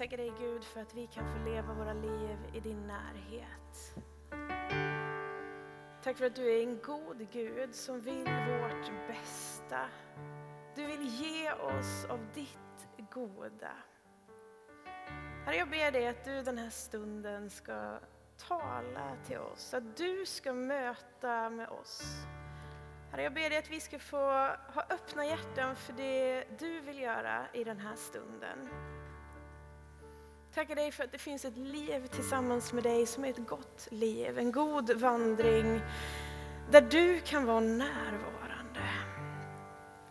tackar 0.00 0.16
dig 0.16 0.32
Gud 0.38 0.64
för 0.64 0.80
att 0.80 0.94
vi 0.94 1.06
kan 1.06 1.32
få 1.32 1.50
leva 1.50 1.74
våra 1.74 1.92
liv 1.92 2.38
i 2.54 2.60
din 2.60 2.86
närhet. 2.86 3.94
Tack 6.02 6.16
för 6.16 6.26
att 6.26 6.34
du 6.34 6.58
är 6.58 6.62
en 6.62 6.78
god 6.82 7.26
Gud 7.32 7.74
som 7.74 8.00
vill 8.00 8.24
vårt 8.24 9.08
bästa. 9.08 9.88
Du 10.74 10.86
vill 10.86 11.06
ge 11.06 11.52
oss 11.52 12.04
av 12.08 12.26
ditt 12.34 13.10
goda. 13.10 13.72
Herre, 15.44 15.56
jag 15.56 15.70
ber 15.70 15.90
dig 15.90 16.08
att 16.08 16.24
du 16.24 16.42
den 16.42 16.58
här 16.58 16.70
stunden 16.70 17.50
ska 17.50 17.98
tala 18.48 19.16
till 19.26 19.38
oss, 19.38 19.74
att 19.74 19.96
du 19.96 20.26
ska 20.26 20.52
möta 20.52 21.50
med 21.50 21.68
oss. 21.68 22.02
Herre, 23.10 23.22
jag 23.22 23.34
ber 23.34 23.50
dig 23.50 23.58
att 23.58 23.70
vi 23.70 23.80
ska 23.80 23.98
få 23.98 24.16
ha 24.74 24.86
öppna 24.90 25.26
hjärtan 25.26 25.76
för 25.76 25.92
det 25.92 26.44
du 26.58 26.80
vill 26.80 26.98
göra 26.98 27.46
i 27.52 27.64
den 27.64 27.78
här 27.78 27.96
stunden. 27.96 28.68
Tackar 30.54 30.74
dig 30.74 30.92
för 30.92 31.04
att 31.04 31.12
det 31.12 31.18
finns 31.18 31.44
ett 31.44 31.56
liv 31.56 32.06
tillsammans 32.06 32.72
med 32.72 32.82
dig 32.82 33.06
som 33.06 33.24
är 33.24 33.30
ett 33.30 33.48
gott 33.48 33.88
liv, 33.90 34.38
en 34.38 34.52
god 34.52 34.90
vandring 34.90 35.80
där 36.70 36.80
du 36.80 37.20
kan 37.20 37.46
vara 37.46 37.60
närvarande. 37.60 38.80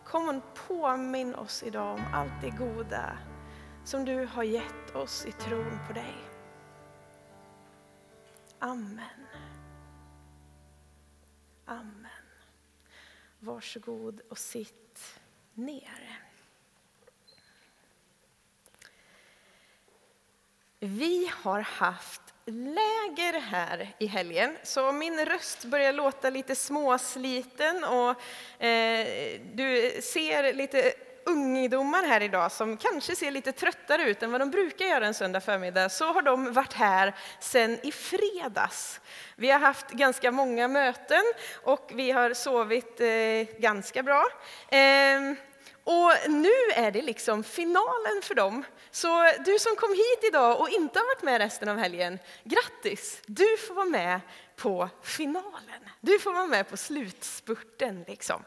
Kom 0.04 0.28
och 0.28 0.68
påminn 0.68 1.34
oss 1.34 1.62
idag 1.62 1.94
om 1.94 2.04
allt 2.12 2.42
det 2.42 2.50
goda 2.50 3.18
som 3.84 4.04
du 4.04 4.24
har 4.26 4.42
gett 4.42 4.94
oss 4.94 5.26
i 5.26 5.32
tron 5.32 5.78
på 5.86 5.92
dig. 5.92 6.14
Amen. 8.58 9.26
Amen. 11.64 12.06
Varsågod 13.38 14.20
och 14.30 14.38
sitt 14.38 15.20
ner. 15.54 16.29
Vi 20.82 21.30
har 21.42 21.60
haft 21.60 22.22
läger 22.46 23.40
här 23.40 23.94
i 23.98 24.06
helgen, 24.06 24.56
så 24.62 24.92
min 24.92 25.24
röst 25.24 25.64
börjar 25.64 25.92
låta 25.92 26.30
lite 26.30 26.54
småsliten 26.54 27.84
och 27.84 28.10
eh, 28.64 29.06
du 29.54 30.00
ser 30.02 30.52
lite 30.52 30.92
ungdomar 31.26 32.06
här 32.06 32.20
idag 32.20 32.52
som 32.52 32.76
kanske 32.76 33.16
ser 33.16 33.30
lite 33.30 33.52
tröttare 33.52 34.02
ut 34.02 34.22
än 34.22 34.32
vad 34.32 34.40
de 34.40 34.50
brukar 34.50 34.84
göra 34.84 35.06
en 35.06 35.14
söndag 35.14 35.40
förmiddag, 35.40 35.88
så 35.88 36.12
har 36.12 36.22
de 36.22 36.52
varit 36.52 36.72
här 36.72 37.14
sedan 37.40 37.78
i 37.82 37.92
fredags. 37.92 39.00
Vi 39.36 39.50
har 39.50 39.58
haft 39.58 39.90
ganska 39.90 40.32
många 40.32 40.68
möten 40.68 41.22
och 41.62 41.90
vi 41.94 42.10
har 42.10 42.34
sovit 42.34 43.00
eh, 43.00 43.60
ganska 43.60 44.02
bra. 44.02 44.26
Eh, 44.68 45.36
och 45.90 46.30
nu 46.30 46.52
är 46.74 46.90
det 46.90 47.02
liksom 47.02 47.44
finalen 47.44 48.22
för 48.22 48.34
dem. 48.34 48.64
Så 48.90 49.32
du 49.44 49.58
som 49.58 49.76
kom 49.76 49.90
hit 49.90 50.28
idag 50.28 50.60
och 50.60 50.68
inte 50.68 50.98
har 50.98 51.06
varit 51.06 51.22
med 51.22 51.38
resten 51.38 51.68
av 51.68 51.76
helgen, 51.76 52.18
grattis! 52.44 53.22
Du 53.26 53.56
får 53.56 53.74
vara 53.74 53.86
med 53.86 54.20
på 54.56 54.88
finalen. 55.02 55.80
Du 56.00 56.18
får 56.18 56.32
vara 56.32 56.46
med 56.46 56.68
på 56.68 56.76
slutspurten. 56.76 58.04
Liksom. 58.08 58.44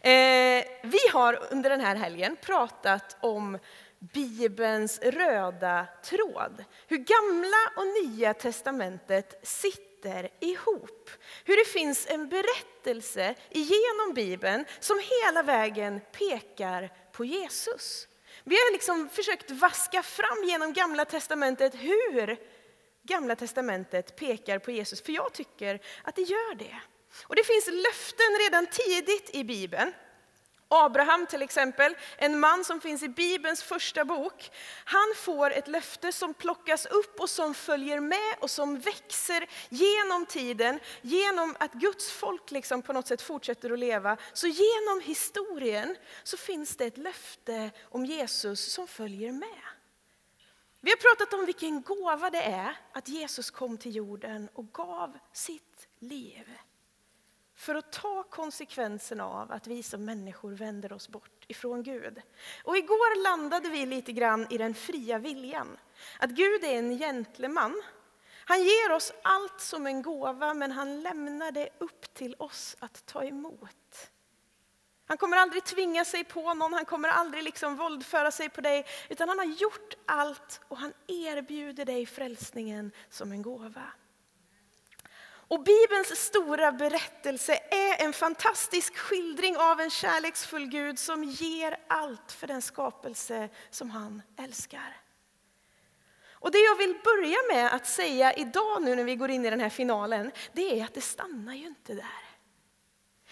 Eh, 0.00 0.64
vi 0.82 0.98
har 1.12 1.38
under 1.50 1.70
den 1.70 1.80
här 1.80 1.96
helgen 1.96 2.36
pratat 2.42 3.16
om 3.20 3.58
Bibelns 3.98 5.00
röda 5.00 5.86
tråd. 6.04 6.64
Hur 6.86 6.98
gamla 6.98 7.72
och 7.76 8.04
nya 8.04 8.34
testamentet 8.34 9.40
sitter 9.42 9.95
ihop. 10.40 11.10
Hur 11.44 11.56
det 11.56 11.70
finns 11.70 12.06
en 12.06 12.28
berättelse 12.28 13.34
genom 13.50 14.14
Bibeln 14.14 14.64
som 14.80 15.00
hela 15.24 15.42
vägen 15.42 16.00
pekar 16.12 16.92
på 17.12 17.24
Jesus. 17.24 18.08
Vi 18.44 18.54
har 18.54 18.72
liksom 18.72 19.08
försökt 19.08 19.50
vaska 19.50 20.02
fram 20.02 20.44
genom 20.44 20.72
Gamla 20.72 21.04
testamentet 21.04 21.74
hur 21.74 22.36
Gamla 23.02 23.36
testamentet 23.36 24.16
pekar 24.16 24.58
på 24.58 24.70
Jesus, 24.70 25.02
för 25.02 25.12
jag 25.12 25.32
tycker 25.32 25.80
att 26.02 26.16
det 26.16 26.22
gör 26.22 26.54
det. 26.54 26.80
Och 27.22 27.36
det 27.36 27.44
finns 27.44 27.66
löften 27.66 28.38
redan 28.44 28.66
tidigt 28.66 29.30
i 29.34 29.44
Bibeln. 29.44 29.92
Abraham 30.68 31.26
till 31.26 31.42
exempel, 31.42 31.96
en 32.16 32.40
man 32.40 32.64
som 32.64 32.80
finns 32.80 33.02
i 33.02 33.08
Bibelns 33.08 33.62
första 33.62 34.04
bok, 34.04 34.50
han 34.84 35.14
får 35.16 35.50
ett 35.50 35.68
löfte 35.68 36.12
som 36.12 36.34
plockas 36.34 36.86
upp 36.86 37.20
och 37.20 37.30
som 37.30 37.54
följer 37.54 38.00
med 38.00 38.34
och 38.40 38.50
som 38.50 38.78
växer 38.78 39.48
genom 39.68 40.26
tiden, 40.26 40.80
genom 41.02 41.56
att 41.58 41.72
Guds 41.72 42.10
folk 42.10 42.50
liksom 42.50 42.82
på 42.82 42.92
något 42.92 43.06
sätt 43.06 43.22
fortsätter 43.22 43.70
att 43.70 43.78
leva. 43.78 44.16
Så 44.32 44.46
genom 44.46 45.00
historien 45.04 45.96
så 46.22 46.36
finns 46.36 46.76
det 46.76 46.86
ett 46.86 46.98
löfte 46.98 47.70
om 47.82 48.06
Jesus 48.06 48.72
som 48.72 48.88
följer 48.88 49.32
med. 49.32 49.62
Vi 50.80 50.90
har 50.90 50.96
pratat 50.96 51.34
om 51.34 51.46
vilken 51.46 51.82
gåva 51.82 52.30
det 52.30 52.42
är 52.42 52.76
att 52.92 53.08
Jesus 53.08 53.50
kom 53.50 53.78
till 53.78 53.96
jorden 53.96 54.48
och 54.54 54.72
gav 54.72 55.18
sitt 55.32 55.88
liv 55.98 56.58
för 57.56 57.74
att 57.74 57.92
ta 57.92 58.22
konsekvenserna 58.22 59.26
av 59.26 59.52
att 59.52 59.66
vi 59.66 59.82
som 59.82 60.04
människor 60.04 60.52
vänder 60.52 60.92
oss 60.92 61.08
bort 61.08 61.44
ifrån 61.48 61.82
Gud. 61.82 62.22
Och 62.64 62.76
igår 62.76 63.22
landade 63.22 63.68
vi 63.68 63.86
lite 63.86 64.12
grann 64.12 64.46
i 64.50 64.58
den 64.58 64.74
fria 64.74 65.18
viljan. 65.18 65.78
Att 66.18 66.30
Gud 66.30 66.64
är 66.64 66.78
en 66.78 66.98
gentleman. 66.98 67.82
Han 68.44 68.62
ger 68.62 68.92
oss 68.92 69.12
allt 69.22 69.60
som 69.60 69.86
en 69.86 70.02
gåva, 70.02 70.54
men 70.54 70.72
han 70.72 71.02
lämnar 71.02 71.52
det 71.52 71.68
upp 71.78 72.14
till 72.14 72.34
oss 72.38 72.76
att 72.80 73.06
ta 73.06 73.24
emot. 73.24 74.10
Han 75.06 75.18
kommer 75.18 75.36
aldrig 75.36 75.64
tvinga 75.64 76.04
sig 76.04 76.24
på 76.24 76.54
någon, 76.54 76.72
han 76.72 76.84
kommer 76.84 77.08
aldrig 77.08 77.44
liksom 77.44 77.76
våldföra 77.76 78.30
sig 78.30 78.48
på 78.48 78.60
dig, 78.60 78.86
utan 79.08 79.28
han 79.28 79.38
har 79.38 79.46
gjort 79.46 79.94
allt 80.06 80.60
och 80.68 80.78
han 80.78 80.92
erbjuder 81.06 81.84
dig 81.84 82.06
frälsningen 82.06 82.92
som 83.10 83.32
en 83.32 83.42
gåva. 83.42 83.92
Och 85.48 85.62
Bibelns 85.62 86.18
stora 86.18 86.72
berättelse 86.72 87.60
är 87.70 88.04
en 88.04 88.12
fantastisk 88.12 88.96
skildring 88.96 89.56
av 89.56 89.80
en 89.80 89.90
kärleksfull 89.90 90.66
Gud 90.66 90.98
som 90.98 91.24
ger 91.24 91.76
allt 91.88 92.32
för 92.32 92.46
den 92.46 92.62
skapelse 92.62 93.48
som 93.70 93.90
han 93.90 94.22
älskar. 94.38 95.00
Och 96.30 96.50
det 96.50 96.58
jag 96.58 96.76
vill 96.76 97.00
börja 97.04 97.38
med 97.52 97.74
att 97.74 97.86
säga 97.86 98.32
idag 98.32 98.82
nu 98.82 98.94
när 98.94 99.04
vi 99.04 99.16
går 99.16 99.30
in 99.30 99.46
i 99.46 99.50
den 99.50 99.60
här 99.60 99.68
finalen, 99.68 100.32
det 100.52 100.80
är 100.80 100.84
att 100.84 100.94
det 100.94 101.00
stannar 101.00 101.54
ju 101.54 101.66
inte 101.66 101.94
där. 101.94 102.26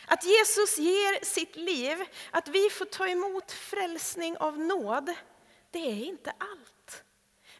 Att 0.06 0.24
Jesus 0.24 0.78
ger 0.78 1.24
sitt 1.24 1.56
liv, 1.56 2.04
att 2.30 2.48
vi 2.48 2.70
får 2.70 2.84
ta 2.84 3.08
emot 3.08 3.52
frälsning 3.52 4.36
av 4.36 4.58
nåd, 4.58 5.14
det 5.70 5.78
är 5.78 6.04
inte 6.04 6.32
allt. 6.38 7.04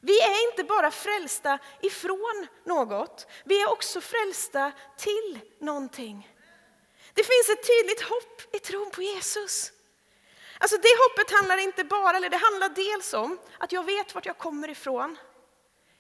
Vi 0.07 0.21
är 0.21 0.51
inte 0.51 0.65
bara 0.65 0.91
frälsta 0.91 1.59
ifrån 1.83 2.47
något, 2.65 3.27
vi 3.45 3.63
är 3.63 3.73
också 3.73 4.01
frälsta 4.01 4.73
till 4.97 5.41
någonting. 5.61 6.35
Det 7.15 7.25
finns 7.25 7.49
ett 7.49 7.67
tydligt 7.67 8.03
hopp 8.03 8.55
i 8.55 8.59
tron 8.59 8.91
på 8.91 9.03
Jesus. 9.03 9.73
Alltså 10.59 10.77
det 10.77 10.89
hoppet 11.09 11.31
handlar 11.31 11.59
inte 11.59 11.85
bara, 11.85 12.17
eller 12.17 12.31
det 12.31 12.37
handlar 12.37 12.69
dels 12.69 13.15
om 13.15 13.39
att 13.59 13.73
jag 13.73 13.85
vet 13.85 14.15
vart 14.15 14.27
jag 14.27 14.39
kommer 14.39 14.71
ifrån. 14.71 15.17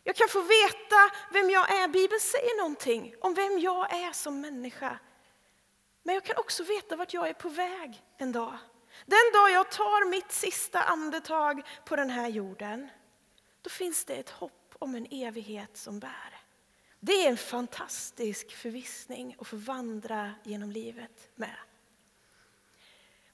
Jag 0.05 0.17
kan 0.17 0.29
få 0.29 0.41
veta 0.41 1.11
vem 1.31 1.51
jag 1.51 1.73
är. 1.73 1.89
Bibeln 1.89 2.21
säger 2.21 2.57
någonting 2.57 3.15
om 3.21 3.35
vem 3.35 3.59
jag 3.59 3.93
är 3.95 4.13
som 4.13 4.41
människa. 4.41 4.99
Men 6.03 6.15
jag 6.15 6.25
kan 6.25 6.37
också 6.37 6.63
veta 6.65 6.97
vart 6.97 7.15
jag 7.15 7.29
är 7.29 7.35
på 7.35 7.49
väg 7.49 8.03
en 8.19 8.33
dag. 8.33 8.59
Den 9.07 9.33
dag 9.33 9.51
jag 9.51 9.71
tar 9.71 10.11
mitt 10.11 10.33
sista 10.33 10.83
andetag 10.83 11.63
på 11.85 11.97
den 11.97 12.11
här 12.11 12.29
jorden, 12.29 12.89
då 13.65 13.71
finns 13.71 14.05
det 14.05 14.15
ett 14.15 14.31
hopp 14.31 14.75
om 14.79 14.95
en 14.95 15.07
evighet 15.11 15.77
som 15.77 15.99
bär. 15.99 16.41
Det 17.01 17.13
är 17.13 17.31
en 17.31 17.37
fantastisk 17.37 18.51
förvissning 18.57 19.37
att 19.39 19.47
få 19.47 19.57
vandra 19.57 20.35
genom 20.43 20.71
livet 20.71 21.29
med. 21.35 21.57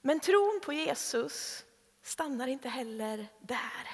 Men 0.01 0.19
tron 0.19 0.59
på 0.63 0.73
Jesus 0.73 1.65
stannar 2.03 2.47
inte 2.47 2.69
heller 2.69 3.27
där. 3.39 3.87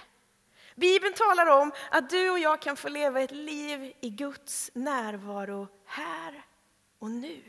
Bibeln 0.75 1.13
talar 1.13 1.61
om 1.61 1.71
att 1.91 2.09
du 2.09 2.29
och 2.29 2.39
jag 2.39 2.61
kan 2.61 2.77
få 2.77 2.89
leva 2.89 3.21
ett 3.21 3.31
liv 3.31 3.93
i 4.01 4.09
Guds 4.09 4.71
närvaro 4.73 5.67
här 5.85 6.45
och 6.99 7.11
nu. 7.11 7.43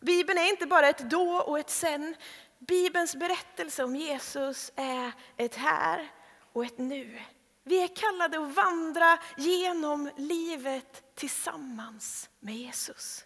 Bibeln 0.00 0.38
är 0.38 0.50
inte 0.50 0.66
bara 0.66 0.88
ett 0.88 1.10
då 1.10 1.36
och 1.36 1.58
ett 1.58 1.70
sen. 1.70 2.16
Bibelns 2.58 3.16
berättelse 3.16 3.84
om 3.84 3.96
Jesus 3.96 4.72
är 4.76 5.12
ett 5.36 5.54
här 5.54 6.12
och 6.52 6.64
ett 6.64 6.78
nu. 6.78 7.20
Vi 7.64 7.82
är 7.82 7.96
kallade 7.96 8.38
att 8.38 8.54
vandra 8.54 9.18
genom 9.36 10.10
livet 10.16 11.02
tillsammans 11.14 12.30
med 12.40 12.54
Jesus. 12.54 13.24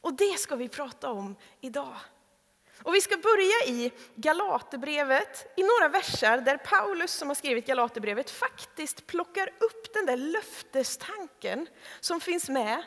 Och 0.00 0.14
det 0.14 0.38
ska 0.38 0.56
vi 0.56 0.68
prata 0.68 1.10
om 1.10 1.36
idag. 1.60 1.96
Och 2.82 2.94
vi 2.94 3.00
ska 3.00 3.16
börja 3.16 3.76
i 3.76 3.92
Galaterbrevet, 4.14 5.52
i 5.56 5.62
några 5.62 5.88
verser 5.88 6.40
där 6.40 6.56
Paulus 6.56 7.12
som 7.12 7.28
har 7.28 7.34
skrivit 7.34 7.66
Galaterbrevet 7.66 8.30
faktiskt 8.30 9.06
plockar 9.06 9.48
upp 9.48 9.94
den 9.94 10.06
där 10.06 10.16
löftestanken 10.16 11.66
som 12.00 12.20
finns 12.20 12.48
med 12.48 12.82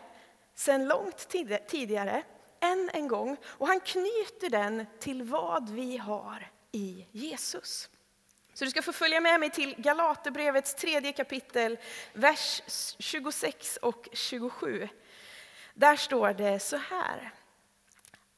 sedan 0.55 0.87
långt 0.87 1.29
tidigare 1.67 2.23
än 2.59 2.89
en 2.93 3.07
gång 3.07 3.37
och 3.45 3.67
han 3.67 3.79
knyter 3.79 4.49
den 4.49 4.85
till 4.99 5.23
vad 5.23 5.69
vi 5.69 5.97
har 5.97 6.51
i 6.71 7.07
Jesus. 7.11 7.89
Så 8.53 8.65
du 8.65 8.71
ska 8.71 8.81
få 8.81 8.93
följa 8.93 9.19
med 9.19 9.39
mig 9.39 9.49
till 9.49 9.75
Galaterbrevets 9.77 10.75
tredje 10.75 11.13
kapitel, 11.13 11.77
vers 12.13 12.61
26 12.99 13.77
och 13.77 14.07
27. 14.13 14.89
Där 15.73 15.95
står 15.95 16.33
det 16.33 16.59
så 16.59 16.77
här. 16.77 17.33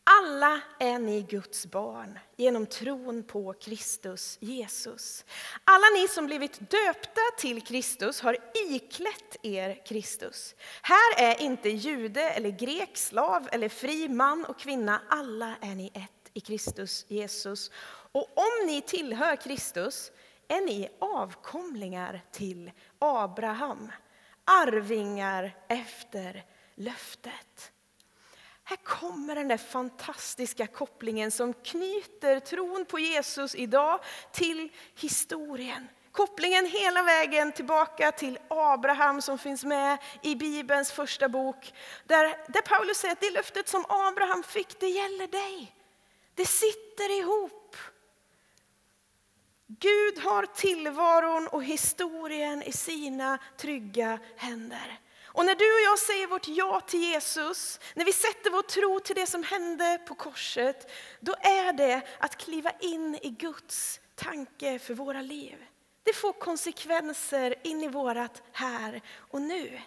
Alla 0.04 0.62
är 0.80 1.00
ni 1.00 1.22
Guds 1.22 1.66
barn 1.66 2.20
genom 2.36 2.66
tron 2.66 3.24
på 3.24 3.54
Kristus 3.54 4.38
Jesus. 4.42 5.26
Alla 5.64 5.86
ni 5.96 6.08
som 6.08 6.26
blivit 6.26 6.70
döpta 6.70 7.22
till 7.38 7.62
Kristus 7.62 8.22
har 8.22 8.38
iklätt 8.70 9.38
er 9.42 9.86
Kristus. 9.86 10.56
Här 10.82 11.18
är 11.18 11.42
inte 11.42 11.70
jude 11.70 12.30
eller 12.30 12.50
grek, 12.50 12.98
slav 12.98 13.50
eller 13.52 13.70
fri, 13.70 14.10
man 14.10 14.46
och 14.46 14.60
kvinna. 14.60 15.02
Alla 15.10 15.56
är 15.62 15.76
ni 15.76 15.92
ett 15.94 16.32
i 16.34 16.40
Kristus 16.40 17.06
Jesus. 17.08 17.72
Och 18.16 18.38
om 18.38 18.68
ni 18.68 18.82
tillhör 18.82 19.36
Kristus 19.36 20.12
är 20.48 20.62
ni 20.62 20.90
avkomlingar 21.00 22.22
till 22.32 22.72
Abraham, 23.00 23.92
arvingar 24.46 25.56
efter 25.68 26.44
löftet. 26.76 27.72
Här 28.64 28.78
kommer 28.78 29.36
den 29.36 29.48
där 29.48 29.58
fantastiska 29.58 30.68
kopplingen 30.68 31.32
som 31.32 31.54
knyter 31.54 32.40
tron 32.40 32.86
på 32.86 33.00
Jesus 33.00 33.56
idag 33.56 34.00
till 34.32 34.72
historien. 34.96 35.88
Kopplingen 36.12 36.66
hela 36.66 37.04
vägen 37.04 37.52
tillbaka 37.52 38.12
till 38.12 38.40
Abraham 38.48 39.22
som 39.22 39.38
finns 39.38 39.64
med 39.64 39.98
i 40.22 40.36
Bibelns 40.36 40.92
första 40.92 41.30
bok. 41.30 41.74
Där, 42.06 42.24
där 42.48 42.62
Paulus 42.62 42.98
säger 42.98 43.12
att 43.12 43.22
det 43.22 43.32
löftet 43.32 43.68
som 43.68 43.86
Abraham 43.90 44.44
fick, 44.44 44.80
det 44.80 44.90
gäller 44.90 45.28
dig. 45.28 45.76
Det 46.36 46.46
sitter 46.46 47.20
ihop. 47.20 47.65
Gud 49.68 50.20
har 50.20 50.46
tillvaron 50.46 51.48
och 51.48 51.64
historien 51.64 52.64
i 52.64 52.72
sina 52.72 53.38
trygga 53.58 54.20
händer. 54.38 55.00
Och 55.26 55.46
när 55.46 55.56
du 55.56 55.74
och 55.74 55.92
jag 55.92 56.00
säger 56.00 56.28
vårt 56.28 56.48
ja 56.48 56.82
till 56.82 57.00
Jesus, 57.00 57.80
när 57.96 58.06
vi 58.06 58.14
sätter 58.14 58.52
vår 58.52 58.62
tro 58.62 59.00
till 59.00 59.16
det 59.16 59.28
som 59.28 59.44
hände 59.44 60.02
på 60.08 60.16
korset, 60.16 60.92
då 61.20 61.36
är 61.40 61.74
det 61.74 62.02
att 62.20 62.38
kliva 62.38 62.72
in 62.72 63.20
i 63.22 63.30
Guds 63.30 64.02
tanke 64.16 64.80
för 64.80 64.94
våra 64.94 65.22
liv. 65.22 65.66
Det 66.04 66.14
får 66.14 66.34
konsekvenser 66.34 67.56
in 67.68 67.84
i 67.84 67.88
vårat 67.88 68.44
här 68.52 69.02
och 69.18 69.42
nu. 69.42 69.82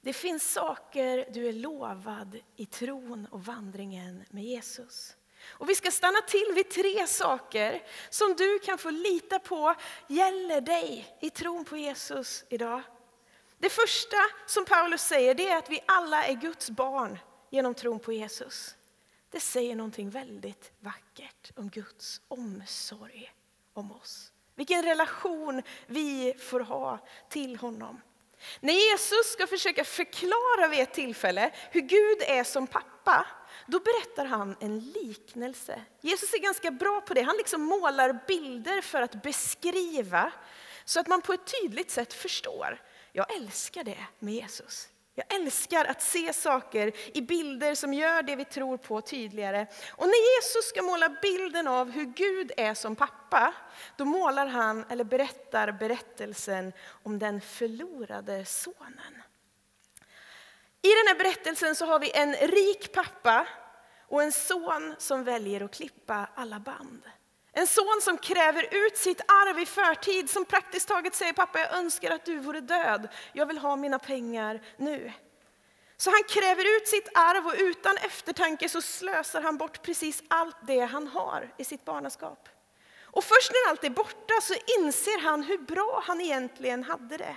Det 0.00 0.12
finns 0.12 0.52
saker 0.52 1.26
du 1.30 1.48
är 1.48 1.52
lovad 1.52 2.38
i 2.56 2.66
tron 2.66 3.26
och 3.30 3.44
vandringen 3.44 4.24
med 4.30 4.44
Jesus. 4.44 5.16
Och 5.48 5.68
vi 5.68 5.74
ska 5.74 5.90
stanna 5.90 6.20
till 6.20 6.52
vid 6.54 6.70
tre 6.70 7.06
saker 7.06 7.82
som 8.10 8.34
du 8.34 8.58
kan 8.58 8.78
få 8.78 8.90
lita 8.90 9.38
på 9.38 9.74
gäller 10.08 10.60
dig 10.60 11.16
i 11.20 11.30
tron 11.30 11.64
på 11.64 11.76
Jesus 11.76 12.44
idag. 12.48 12.82
Det 13.58 13.70
första 13.70 14.16
som 14.46 14.64
Paulus 14.64 15.02
säger 15.02 15.34
det 15.34 15.48
är 15.48 15.56
att 15.56 15.70
vi 15.70 15.80
alla 15.86 16.24
är 16.24 16.34
Guds 16.34 16.70
barn 16.70 17.18
genom 17.50 17.74
tron 17.74 18.00
på 18.00 18.12
Jesus. 18.12 18.74
Det 19.30 19.40
säger 19.40 19.76
någonting 19.76 20.10
väldigt 20.10 20.72
vackert 20.80 21.52
om 21.56 21.68
Guds 21.68 22.20
omsorg 22.28 23.32
om 23.72 23.92
oss. 23.92 24.32
Vilken 24.54 24.82
relation 24.82 25.62
vi 25.86 26.34
får 26.38 26.60
ha 26.60 26.98
till 27.28 27.56
honom. 27.56 28.00
När 28.60 28.74
Jesus 28.74 29.32
ska 29.32 29.46
försöka 29.46 29.84
förklara 29.84 30.68
vid 30.70 30.80
ett 30.80 30.94
tillfälle 30.94 31.50
hur 31.70 31.80
Gud 31.80 32.22
är 32.22 32.44
som 32.44 32.66
pappa, 32.66 33.26
då 33.66 33.80
berättar 33.80 34.24
han 34.24 34.56
en 34.60 34.78
liknelse. 34.78 35.82
Jesus 36.00 36.34
är 36.34 36.38
ganska 36.38 36.70
bra 36.70 37.00
på 37.00 37.14
det. 37.14 37.22
Han 37.22 37.36
liksom 37.36 37.62
målar 37.62 38.18
bilder 38.26 38.80
för 38.80 39.02
att 39.02 39.22
beskriva 39.22 40.32
så 40.84 41.00
att 41.00 41.06
man 41.06 41.22
på 41.22 41.32
ett 41.32 41.60
tydligt 41.60 41.90
sätt 41.90 42.14
förstår. 42.14 42.82
Jag 43.12 43.36
älskar 43.36 43.84
det 43.84 44.06
med 44.18 44.34
Jesus. 44.34 44.88
Jag 45.14 45.34
älskar 45.34 45.84
att 45.84 46.02
se 46.02 46.32
saker 46.32 46.92
i 47.16 47.22
bilder 47.22 47.74
som 47.74 47.94
gör 47.94 48.22
det 48.22 48.36
vi 48.36 48.44
tror 48.44 48.76
på 48.76 49.00
tydligare. 49.00 49.66
Och 49.90 50.06
när 50.06 50.36
Jesus 50.36 50.68
ska 50.68 50.82
måla 50.82 51.08
bilden 51.22 51.68
av 51.68 51.90
hur 51.90 52.04
Gud 52.04 52.52
är 52.56 52.74
som 52.74 52.96
pappa, 52.96 53.54
då 53.96 54.04
målar 54.04 54.46
han, 54.46 54.84
eller 54.90 55.04
berättar 55.04 55.72
berättelsen 55.72 56.72
om 57.02 57.18
den 57.18 57.40
förlorade 57.40 58.44
sonen. 58.44 59.22
I 60.82 60.88
den 60.88 61.06
här 61.08 61.18
berättelsen 61.18 61.74
så 61.74 61.86
har 61.86 61.98
vi 61.98 62.10
en 62.14 62.34
rik 62.34 62.92
pappa 62.92 63.46
och 64.08 64.22
en 64.22 64.32
son 64.32 64.94
som 64.98 65.24
väljer 65.24 65.60
att 65.60 65.74
klippa 65.74 66.28
alla 66.34 66.60
band. 66.60 67.02
En 67.56 67.66
son 67.66 68.00
som 68.02 68.18
kräver 68.18 68.68
ut 68.70 68.96
sitt 68.96 69.20
arv 69.20 69.58
i 69.58 69.66
förtid, 69.66 70.30
som 70.30 70.44
praktiskt 70.44 70.88
taget 70.88 71.14
säger 71.14 71.32
pappa 71.32 71.58
jag 71.58 71.72
önskar 71.72 72.10
att 72.10 72.24
du 72.24 72.38
vore 72.38 72.60
död, 72.60 73.08
jag 73.32 73.46
vill 73.46 73.58
ha 73.58 73.76
mina 73.76 73.98
pengar 73.98 74.60
nu. 74.76 75.12
Så 75.96 76.10
han 76.10 76.22
kräver 76.28 76.76
ut 76.76 76.88
sitt 76.88 77.08
arv 77.14 77.46
och 77.46 77.54
utan 77.58 77.96
eftertanke 77.96 78.68
så 78.68 78.82
slösar 78.82 79.42
han 79.42 79.56
bort 79.56 79.82
precis 79.82 80.22
allt 80.28 80.56
det 80.66 80.80
han 80.80 81.08
har 81.08 81.54
i 81.56 81.64
sitt 81.64 81.84
barnaskap. 81.84 82.48
Och 83.02 83.24
först 83.24 83.50
när 83.52 83.70
allt 83.70 83.84
är 83.84 83.90
borta 83.90 84.34
så 84.42 84.54
inser 84.78 85.20
han 85.20 85.42
hur 85.42 85.58
bra 85.58 86.02
han 86.06 86.20
egentligen 86.20 86.84
hade 86.84 87.16
det. 87.16 87.36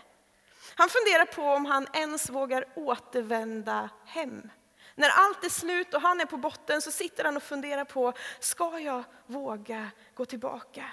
Han 0.76 0.90
funderar 0.90 1.26
på 1.26 1.42
om 1.42 1.66
han 1.66 1.88
ens 1.94 2.30
vågar 2.30 2.66
återvända 2.76 3.90
hem. 4.06 4.50
När 4.98 5.10
allt 5.10 5.46
är 5.46 5.50
slut 5.50 5.94
och 5.94 6.02
han 6.02 6.22
är 6.22 6.26
på 6.26 6.38
botten 6.38 6.82
så 6.82 6.92
sitter 6.92 7.24
han 7.24 7.38
och 7.38 7.44
funderar 7.44 7.86
på, 7.86 8.14
ska 8.40 8.80
jag 8.80 9.04
våga 9.26 9.92
gå 10.14 10.26
tillbaka? 10.26 10.86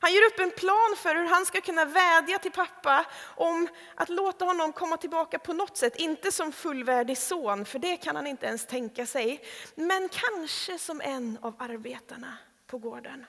Han 0.00 0.14
gör 0.14 0.26
upp 0.26 0.38
en 0.38 0.50
plan 0.50 0.94
för 0.96 1.14
hur 1.14 1.26
han 1.26 1.46
ska 1.46 1.60
kunna 1.60 1.84
vädja 1.84 2.38
till 2.38 2.52
pappa 2.52 3.06
om 3.36 3.68
att 3.94 4.08
låta 4.08 4.44
honom 4.44 4.72
komma 4.72 4.96
tillbaka 4.96 5.38
på 5.38 5.52
något 5.52 5.76
sätt. 5.76 5.96
Inte 5.96 6.32
som 6.32 6.52
fullvärdig 6.52 7.18
son, 7.18 7.64
för 7.64 7.78
det 7.78 7.96
kan 7.96 8.16
han 8.16 8.26
inte 8.26 8.46
ens 8.46 8.66
tänka 8.66 9.06
sig. 9.06 9.44
Men 9.74 10.08
kanske 10.08 10.78
som 10.78 11.00
en 11.00 11.38
av 11.42 11.54
arbetarna 11.58 12.38
på 12.66 12.78
gården. 12.78 13.26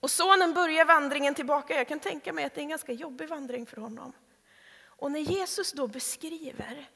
Och 0.00 0.10
sonen 0.10 0.54
börjar 0.54 0.84
vandringen 0.84 1.34
tillbaka. 1.34 1.76
Jag 1.76 1.88
kan 1.88 2.00
tänka 2.00 2.32
mig 2.32 2.44
att 2.44 2.54
det 2.54 2.60
är 2.60 2.62
en 2.62 2.68
ganska 2.68 2.92
jobbig 2.92 3.28
vandring 3.28 3.66
för 3.66 3.76
honom. 3.76 4.12
Och 4.84 5.12
när 5.12 5.20
Jesus 5.20 5.72
då 5.72 5.86
beskriver 5.86 6.88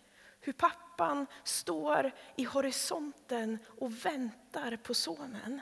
hur 0.46 0.52
pappan 0.52 1.26
står 1.44 2.12
i 2.36 2.44
horisonten 2.44 3.58
och 3.80 4.06
väntar 4.06 4.76
på 4.76 4.94
sonen. 4.94 5.60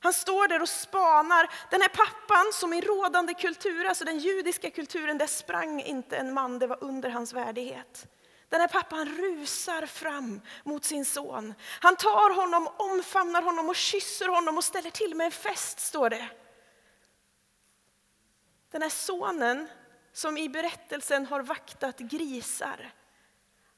Han 0.00 0.12
står 0.12 0.48
där 0.48 0.62
och 0.62 0.68
spanar. 0.68 1.50
Den 1.70 1.80
här 1.80 1.88
pappan 1.88 2.52
som 2.52 2.72
i 2.72 2.80
rådande 2.80 3.34
kultur, 3.34 3.84
alltså 3.84 4.04
den 4.04 4.18
judiska 4.18 4.70
kulturen, 4.70 5.18
där 5.18 5.26
sprang 5.26 5.80
inte 5.80 6.16
en 6.16 6.34
man, 6.34 6.58
det 6.58 6.66
var 6.66 6.84
under 6.84 7.10
hans 7.10 7.32
värdighet. 7.32 8.06
Den 8.48 8.60
här 8.60 8.68
pappan 8.68 9.08
rusar 9.08 9.86
fram 9.86 10.40
mot 10.64 10.84
sin 10.84 11.04
son. 11.04 11.54
Han 11.80 11.96
tar 11.96 12.34
honom, 12.34 12.68
omfamnar 12.76 13.42
honom 13.42 13.68
och 13.68 13.76
kysser 13.76 14.28
honom 14.28 14.56
och 14.56 14.64
ställer 14.64 14.90
till 14.90 15.14
med 15.14 15.24
en 15.24 15.30
fest, 15.30 15.80
står 15.80 16.10
det. 16.10 16.28
Den 18.70 18.82
här 18.82 18.88
sonen 18.88 19.68
som 20.12 20.38
i 20.38 20.48
berättelsen 20.48 21.26
har 21.26 21.42
vaktat 21.42 21.98
grisar. 21.98 22.92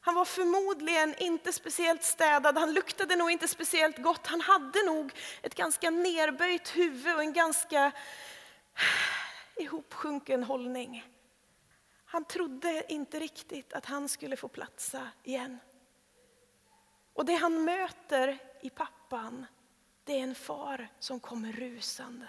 Han 0.01 0.15
var 0.15 0.25
förmodligen 0.25 1.15
inte 1.19 1.53
speciellt 1.53 2.03
städad, 2.03 2.59
han 2.59 2.75
luktade 2.75 3.17
nog 3.17 3.31
inte 3.31 3.49
speciellt 3.49 3.99
gott. 3.99 4.27
Han 4.27 4.41
hade 4.41 4.83
nog 4.87 5.13
ett 5.43 5.55
ganska 5.55 5.91
nerböjt 5.91 6.77
huvud 6.77 7.15
och 7.15 7.23
en 7.23 7.33
ganska 7.33 7.93
ihopsjunken 9.57 10.45
hållning. 10.45 11.05
Han 12.05 12.25
trodde 12.25 12.93
inte 12.93 13.21
riktigt 13.21 13.73
att 13.73 13.87
han 13.87 14.09
skulle 14.09 14.37
få 14.37 14.49
platsa 14.49 15.09
igen. 15.23 15.59
Och 17.13 17.25
det 17.25 17.35
han 17.35 17.65
möter 17.65 18.39
i 18.61 18.71
pappan, 18.71 19.47
det 20.05 20.13
är 20.13 20.23
en 20.23 20.35
far 20.35 20.89
som 20.99 21.21
kommer 21.21 21.53
rusande. 21.53 22.29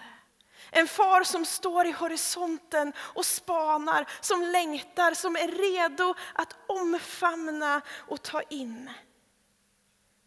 En 0.70 0.88
far 0.88 1.22
som 1.22 1.44
står 1.44 1.86
i 1.86 1.90
horisonten 1.90 2.92
och 2.98 3.26
spanar, 3.26 4.06
som 4.20 4.42
längtar, 4.42 5.14
som 5.14 5.36
är 5.36 5.48
redo 5.48 6.14
att 6.34 6.56
omfamna 6.66 7.80
och 7.90 8.22
ta 8.22 8.42
in. 8.42 8.90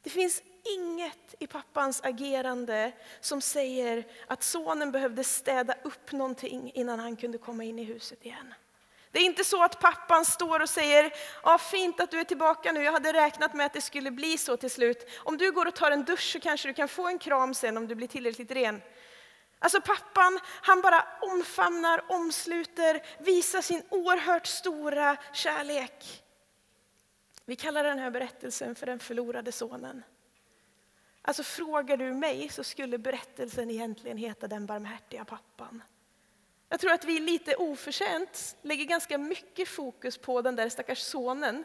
Det 0.03 0.09
finns 0.09 0.41
inget 0.77 1.35
i 1.39 1.47
pappans 1.47 2.01
agerande 2.03 2.91
som 3.21 3.41
säger 3.41 4.07
att 4.27 4.43
sonen 4.43 4.91
behövde 4.91 5.23
städa 5.23 5.75
upp 5.83 6.11
någonting 6.11 6.71
innan 6.73 6.99
han 6.99 7.15
kunde 7.15 7.37
komma 7.37 7.63
in 7.63 7.79
i 7.79 7.83
huset 7.83 8.25
igen. 8.25 8.53
Det 9.11 9.19
är 9.19 9.25
inte 9.25 9.43
så 9.43 9.63
att 9.63 9.79
pappan 9.79 10.25
står 10.25 10.59
och 10.59 10.69
säger, 10.69 11.13
ja 11.43 11.57
fint 11.57 11.99
att 11.99 12.11
du 12.11 12.19
är 12.19 12.23
tillbaka 12.23 12.71
nu, 12.71 12.83
jag 12.83 12.91
hade 12.91 13.13
räknat 13.13 13.53
med 13.53 13.65
att 13.65 13.73
det 13.73 13.81
skulle 13.81 14.11
bli 14.11 14.37
så 14.37 14.57
till 14.57 14.71
slut. 14.71 15.09
Om 15.17 15.37
du 15.37 15.51
går 15.51 15.65
och 15.65 15.75
tar 15.75 15.91
en 15.91 16.03
dusch 16.03 16.31
så 16.33 16.39
kanske 16.39 16.67
du 16.67 16.73
kan 16.73 16.87
få 16.87 17.07
en 17.07 17.19
kram 17.19 17.53
sen 17.53 17.77
om 17.77 17.87
du 17.87 17.95
blir 17.95 18.07
tillräckligt 18.07 18.51
ren. 18.51 18.81
Alltså 19.59 19.81
pappan, 19.81 20.39
han 20.45 20.81
bara 20.81 21.07
omfamnar, 21.21 22.03
omsluter, 22.07 23.05
visar 23.19 23.61
sin 23.61 23.83
oerhört 23.89 24.47
stora 24.47 25.17
kärlek. 25.33 26.23
Vi 27.45 27.55
kallar 27.55 27.83
den 27.83 27.99
här 27.99 28.11
berättelsen 28.11 28.75
för 28.75 28.85
den 28.85 28.99
förlorade 28.99 29.51
sonen. 29.51 30.03
Alltså 31.21 31.43
frågar 31.43 31.97
du 31.97 32.13
mig 32.13 32.49
så 32.49 32.63
skulle 32.63 32.97
berättelsen 32.97 33.69
egentligen 33.69 34.17
heta 34.17 34.47
Den 34.47 34.65
barmhärtiga 34.65 35.25
pappan. 35.25 35.83
Jag 36.69 36.79
tror 36.79 36.91
att 36.91 37.05
vi 37.05 37.19
lite 37.19 37.55
oförtjänt 37.55 38.57
lägger 38.61 38.85
ganska 38.85 39.17
mycket 39.17 39.67
fokus 39.67 40.17
på 40.17 40.41
den 40.41 40.55
där 40.55 40.69
stackars 40.69 40.99
sonen 40.99 41.63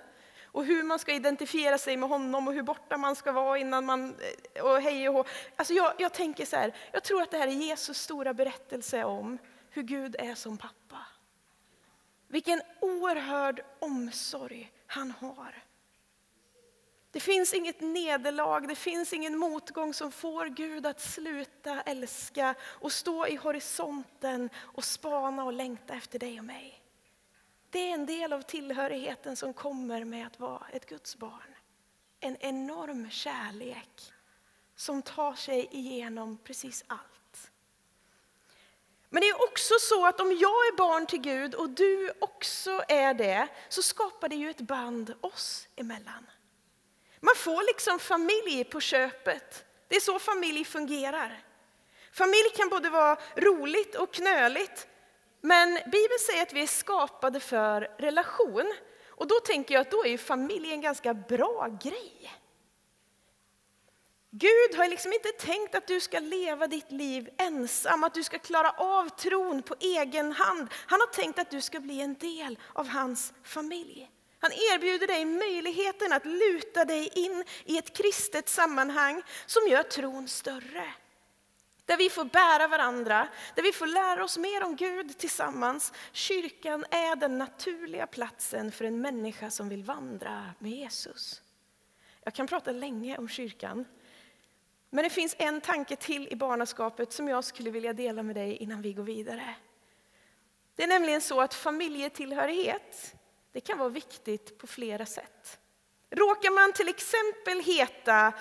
och 0.53 0.65
hur 0.65 0.83
man 0.83 0.99
ska 0.99 1.13
identifiera 1.13 1.79
sig 1.79 1.97
med 1.97 2.09
honom 2.09 2.49
och 2.49 2.55
hur 2.55 2.63
borta 2.63 2.97
man 2.97 3.17
ska 3.17 3.33
vara 3.33 3.59
innan 3.59 3.87
man... 3.87 4.17
Eh, 4.55 4.63
och 4.65 4.81
hej 4.81 5.09
och 5.09 5.15
hå. 5.15 5.25
Alltså 5.57 5.75
jag, 5.75 5.93
jag 5.99 6.13
tänker 6.13 6.45
så 6.47 6.57
här, 6.57 6.75
jag 6.93 7.03
tror 7.03 7.23
att 7.23 7.31
det 7.31 7.39
här 7.39 7.49
är 7.49 7.53
Jesus 7.53 7.99
stora 7.99 8.35
berättelse 8.35 9.05
om 9.05 9.39
hur 9.71 9.83
Gud 9.83 10.17
är 10.19 10.35
som 10.35 10.59
pappa. 10.59 10.99
Vilken 12.29 12.63
oerhörd 12.81 13.65
omsorg 13.79 14.73
han 14.87 15.11
har. 15.11 15.63
Det 17.13 17.21
finns 17.21 17.55
inget 17.55 17.81
nederlag, 17.81 18.69
det 18.69 18.75
finns 18.75 19.13
ingen 19.13 19.39
motgång 19.39 19.95
som 19.95 20.13
får 20.13 20.47
Gud 20.47 20.87
att 20.87 21.01
sluta 21.01 21.81
älska 21.81 22.55
och 22.63 22.93
stå 22.93 23.27
i 23.27 23.37
horisonten 23.37 24.51
och 24.57 24.85
spana 24.85 25.45
och 25.45 25.53
längta 25.53 25.95
efter 25.95 26.19
dig 26.19 26.39
och 26.39 26.45
mig. 26.45 26.80
Det 27.71 27.79
är 27.79 27.95
en 27.95 28.07
del 28.07 28.33
av 28.33 28.43
tillhörigheten 28.43 29.37
som 29.37 29.55
kommer 29.55 30.05
med 30.05 30.27
att 30.27 30.41
vara 30.41 30.67
ett 30.73 30.87
Guds 30.87 31.17
barn. 31.17 31.55
En 32.21 32.37
enorm 32.37 33.11
kärlek 33.11 34.13
som 34.77 35.03
tar 35.03 35.35
sig 35.35 35.69
igenom 35.73 36.39
precis 36.45 36.85
allt. 36.87 37.51
Men 39.09 39.21
det 39.21 39.29
är 39.29 39.45
också 39.49 39.75
så 39.81 40.07
att 40.07 40.21
om 40.21 40.29
jag 40.29 40.51
är 40.51 40.77
barn 40.77 41.07
till 41.07 41.21
Gud 41.21 41.55
och 41.55 41.71
du 41.71 42.13
också 42.19 42.83
är 42.89 43.15
det, 43.15 43.49
så 43.69 43.83
skapar 43.83 44.29
det 44.29 44.37
ju 44.37 44.51
ett 44.51 44.61
band 44.61 45.15
oss 45.21 45.69
emellan. 45.77 46.27
Man 47.21 47.35
får 47.37 47.67
liksom 47.67 47.99
familj 47.99 48.65
på 48.65 48.81
köpet. 48.81 49.65
Det 49.89 49.97
är 49.97 50.01
så 50.01 50.19
familj 50.19 50.65
fungerar. 50.65 51.45
Familj 52.13 52.51
kan 52.57 52.69
både 52.69 52.91
vara 52.91 53.19
roligt 53.37 53.95
och 53.95 54.15
knöligt, 54.15 54.89
men 55.41 55.75
Bibeln 55.75 56.19
säger 56.27 56.43
att 56.43 56.53
vi 56.53 56.63
är 56.63 56.67
skapade 56.67 57.41
för 57.41 57.81
relation. 57.99 58.75
Och 59.09 59.27
då 59.27 59.35
tänker 59.35 59.75
jag 59.75 59.81
att 59.81 59.91
då 59.91 60.07
är 60.07 60.19
familj 60.19 60.73
en 60.73 60.81
ganska 60.81 61.15
bra 61.15 61.79
grej. 61.83 62.33
Gud 64.33 64.77
har 64.77 64.89
liksom 64.89 65.13
inte 65.13 65.29
tänkt 65.29 65.75
att 65.75 65.87
du 65.87 66.01
ska 66.01 66.19
leva 66.19 66.67
ditt 66.67 66.93
liv 66.93 67.29
ensam, 67.39 68.05
att 68.05 68.15
du 68.15 68.23
ska 68.23 68.39
klara 68.39 68.71
av 68.71 69.09
tron 69.09 69.63
på 69.63 69.75
egen 69.81 70.33
hand. 70.33 70.69
Han 70.87 71.01
har 71.01 71.07
tänkt 71.07 71.39
att 71.39 71.51
du 71.51 71.61
ska 71.61 71.81
bli 71.81 72.01
en 72.01 72.15
del 72.15 72.59
av 72.73 72.89
hans 72.89 73.33
familj. 73.45 74.11
Han 74.39 74.53
erbjuder 74.53 75.07
dig 75.07 75.25
möjligheten 75.25 76.13
att 76.13 76.25
luta 76.25 76.85
dig 76.85 77.11
in 77.15 77.45
i 77.65 77.79
ett 77.79 77.97
kristet 77.97 78.49
sammanhang 78.49 79.23
som 79.47 79.69
gör 79.69 79.83
tron 79.83 80.29
större. 80.29 80.95
Där 81.91 81.97
vi 81.97 82.11
får 82.11 82.25
bära 82.25 82.69
varandra, 82.69 83.29
där 83.55 83.63
vi 83.63 83.73
får 83.73 83.87
lära 83.87 84.25
oss 84.25 84.39
mer 84.39 84.65
om 84.65 84.77
Gud 84.77 85.19
tillsammans. 85.19 85.93
Kyrkan 86.13 86.85
är 86.91 87.17
den 87.17 87.39
naturliga 87.39 88.07
platsen 88.07 88.73
för 88.73 88.85
en 88.85 89.01
människa 89.01 89.51
som 89.51 89.69
vill 89.69 89.85
vandra 89.85 90.55
med 90.59 90.73
Jesus. 90.73 91.43
Jag 92.25 92.35
kan 92.35 92.47
prata 92.47 92.73
länge 92.73 93.19
om 93.19 93.29
kyrkan. 93.29 93.85
Men 94.91 95.05
det 95.05 95.11
finns 95.11 95.35
en 95.39 95.61
tanke 95.61 95.97
till 95.97 96.29
i 96.29 96.37
barnaskapet 96.37 97.13
som 97.13 97.29
jag 97.29 97.45
skulle 97.45 97.71
vilja 97.71 97.93
dela 97.93 98.23
med 98.23 98.37
dig 98.37 98.57
innan 98.57 98.83
vi 98.83 98.93
går 98.93 99.05
vidare. 99.05 99.55
Det 100.77 100.83
är 100.83 100.89
nämligen 100.89 101.21
så 101.21 101.41
att 101.41 101.55
familjetillhörighet 101.55 103.15
det 103.53 103.61
kan 103.61 103.79
vara 103.79 103.89
viktigt 103.89 104.59
på 104.59 104.67
flera 104.67 105.07
sätt. 105.07 105.59
Råkar 106.11 106.51
man 106.51 106.73
till 106.73 106.89
exempel 106.89 107.61
heta 107.61 108.33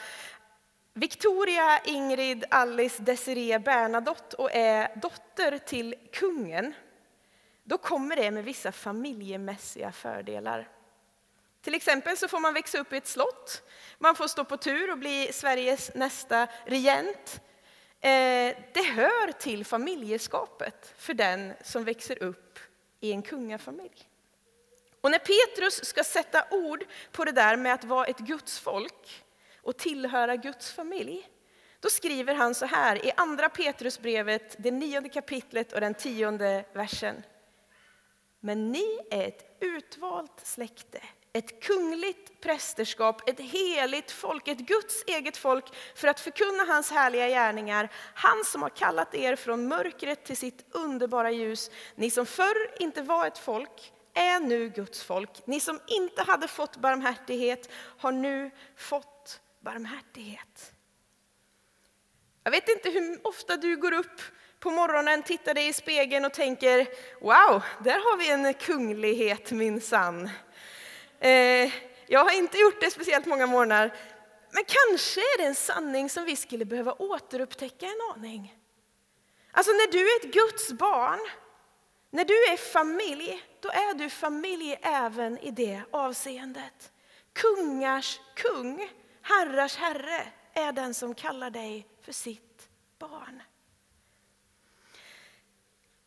Victoria, 0.99 1.79
Ingrid, 1.85 2.45
Alice, 2.49 3.03
Desiree, 3.03 3.59
Bernadotte 3.59 4.35
och 4.35 4.55
är 4.55 4.95
dotter 4.95 5.57
till 5.57 5.95
kungen, 6.13 6.73
då 7.63 7.77
kommer 7.77 8.15
det 8.15 8.31
med 8.31 8.43
vissa 8.43 8.71
familjemässiga 8.71 9.91
fördelar. 9.91 10.69
Till 11.61 11.75
exempel 11.75 12.17
så 12.17 12.27
får 12.27 12.39
man 12.39 12.53
växa 12.53 12.77
upp 12.77 12.93
i 12.93 12.97
ett 12.97 13.07
slott, 13.07 13.61
man 13.97 14.15
får 14.15 14.27
stå 14.27 14.43
på 14.43 14.57
tur 14.57 14.91
och 14.91 14.97
bli 14.97 15.29
Sveriges 15.33 15.91
nästa 15.95 16.47
regent. 16.65 17.41
Eh, 18.01 18.55
det 18.73 18.83
hör 18.95 19.31
till 19.31 19.65
familjeskapet 19.65 20.93
för 20.97 21.13
den 21.13 21.53
som 21.63 21.83
växer 21.83 22.23
upp 22.23 22.59
i 22.99 23.11
en 23.11 23.21
kungafamilj. 23.21 24.09
Och 25.01 25.11
när 25.11 25.19
Petrus 25.19 25.85
ska 25.85 26.03
sätta 26.03 26.45
ord 26.51 26.85
på 27.11 27.25
det 27.25 27.31
där 27.31 27.55
med 27.55 27.73
att 27.73 27.83
vara 27.83 28.05
ett 28.05 28.19
Guds 28.19 28.59
folk 28.59 29.23
och 29.63 29.77
tillhöra 29.77 30.35
Guds 30.35 30.71
familj, 30.71 31.29
då 31.79 31.89
skriver 31.89 32.35
han 32.35 32.55
så 32.55 32.65
här 32.65 33.05
i 33.05 33.11
andra 33.17 33.49
Petrusbrevet, 33.49 34.55
det 34.59 34.71
nionde 34.71 35.09
kapitlet 35.09 35.73
och 35.73 35.81
den 35.81 35.93
tionde 35.93 36.65
versen. 36.73 37.23
Men 38.39 38.71
ni 38.71 38.99
är 39.11 39.27
ett 39.27 39.57
utvalt 39.59 40.41
släkte, 40.43 41.01
ett 41.33 41.63
kungligt 41.63 42.41
prästerskap, 42.41 43.29
ett 43.29 43.39
heligt 43.39 44.11
folk, 44.11 44.47
ett 44.47 44.57
Guds 44.57 45.03
eget 45.07 45.37
folk 45.37 45.75
för 45.95 46.07
att 46.07 46.19
förkunna 46.19 46.63
hans 46.63 46.91
härliga 46.91 47.27
gärningar. 47.27 47.89
Han 48.13 48.45
som 48.45 48.61
har 48.61 48.69
kallat 48.69 49.15
er 49.15 49.35
från 49.35 49.67
mörkret 49.67 50.25
till 50.25 50.37
sitt 50.37 50.65
underbara 50.71 51.31
ljus. 51.31 51.71
Ni 51.95 52.11
som 52.11 52.25
förr 52.25 52.81
inte 52.81 53.01
var 53.01 53.27
ett 53.27 53.37
folk 53.37 53.93
är 54.13 54.39
nu 54.39 54.69
Guds 54.69 55.03
folk. 55.03 55.47
Ni 55.47 55.59
som 55.59 55.79
inte 55.87 56.23
hade 56.23 56.47
fått 56.47 56.77
barmhärtighet 56.77 57.69
har 57.97 58.11
nu 58.11 58.51
fått 58.75 59.18
barmhärtighet. 59.59 60.73
Jag 62.43 62.51
vet 62.51 62.69
inte 62.69 62.89
hur 62.89 63.27
ofta 63.27 63.57
du 63.57 63.77
går 63.77 63.93
upp 63.93 64.21
på 64.59 64.71
morgonen, 64.71 65.23
tittar 65.23 65.53
dig 65.53 65.67
i 65.67 65.73
spegeln 65.73 66.25
och 66.25 66.33
tänker 66.33 66.87
Wow, 67.21 67.63
där 67.83 67.91
har 67.93 68.17
vi 68.17 68.29
en 68.29 68.53
kunglighet 68.53 69.51
minsann. 69.51 70.29
Eh, 71.19 71.73
jag 72.07 72.23
har 72.23 72.37
inte 72.37 72.57
gjort 72.57 72.81
det 72.81 72.91
speciellt 72.91 73.25
många 73.25 73.47
morgnar, 73.47 73.95
men 74.51 74.63
kanske 74.67 75.21
är 75.21 75.37
det 75.37 75.43
en 75.43 75.55
sanning 75.55 76.09
som 76.09 76.25
vi 76.25 76.35
skulle 76.35 76.65
behöva 76.65 76.93
återupptäcka 76.93 77.85
en 77.85 78.15
aning. 78.15 78.55
Alltså 79.51 79.71
när 79.71 79.91
du 79.91 79.99
är 79.99 80.25
ett 80.25 80.33
Guds 80.33 80.71
barn 80.71 81.19
när 82.11 82.25
du 82.25 82.33
är 82.33 82.57
familj, 82.57 83.43
då 83.59 83.69
är 83.69 83.93
du 83.93 84.09
familj 84.09 84.79
även 84.81 85.37
i 85.37 85.51
det 85.51 85.81
avseendet. 85.91 86.91
Kungars 87.33 88.19
kung, 88.35 88.89
herrars 89.29 89.75
herre, 89.75 90.27
är 90.53 90.71
den 90.71 90.93
som 90.93 91.15
kallar 91.15 91.49
dig 91.49 91.87
för 92.01 92.11
sitt 92.11 92.69
barn. 92.99 93.41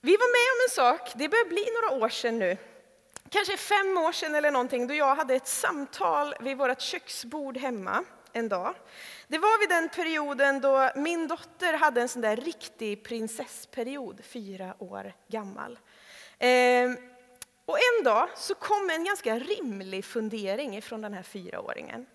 Vi 0.01 0.17
var 0.17 0.33
med 0.33 0.53
om 0.53 0.65
en 0.67 0.71
sak, 0.71 1.13
det 1.15 1.29
börjar 1.29 1.49
bli 1.49 1.69
några 1.81 2.05
år 2.05 2.09
sedan 2.09 2.39
nu, 2.39 2.57
kanske 3.31 3.57
fem 3.57 3.99
år 3.99 4.13
sedan 4.13 4.35
eller 4.35 4.51
någonting, 4.51 4.87
då 4.87 4.95
jag 4.95 5.15
hade 5.15 5.35
ett 5.35 5.49
samtal 5.49 6.35
vid 6.41 6.57
vårt 6.57 6.81
köksbord 6.81 7.57
hemma 7.57 8.05
en 8.33 8.49
dag. 8.49 8.75
Det 9.29 9.39
var 9.39 9.61
vid 9.61 9.69
den 9.69 9.89
perioden 9.89 10.61
då 10.61 10.91
min 10.97 11.29
dotter 11.29 11.73
hade 11.73 12.01
en 12.01 12.09
sån 12.09 12.23
där 12.23 12.37
riktig 12.37 13.05
prinsessperiod, 13.05 14.25
fyra 14.25 14.75
år 14.79 15.13
gammal. 15.29 15.79
Ehm, 16.39 16.97
och 17.65 17.79
en 17.79 18.05
dag 18.05 18.29
så 18.37 18.55
kom 18.55 18.91
en 18.91 19.05
ganska 19.05 19.39
rimlig 19.39 20.05
fundering 20.05 20.83
från 20.83 21.01
den 21.01 21.15
här 21.15 21.23
fyraåringen. 21.23 22.07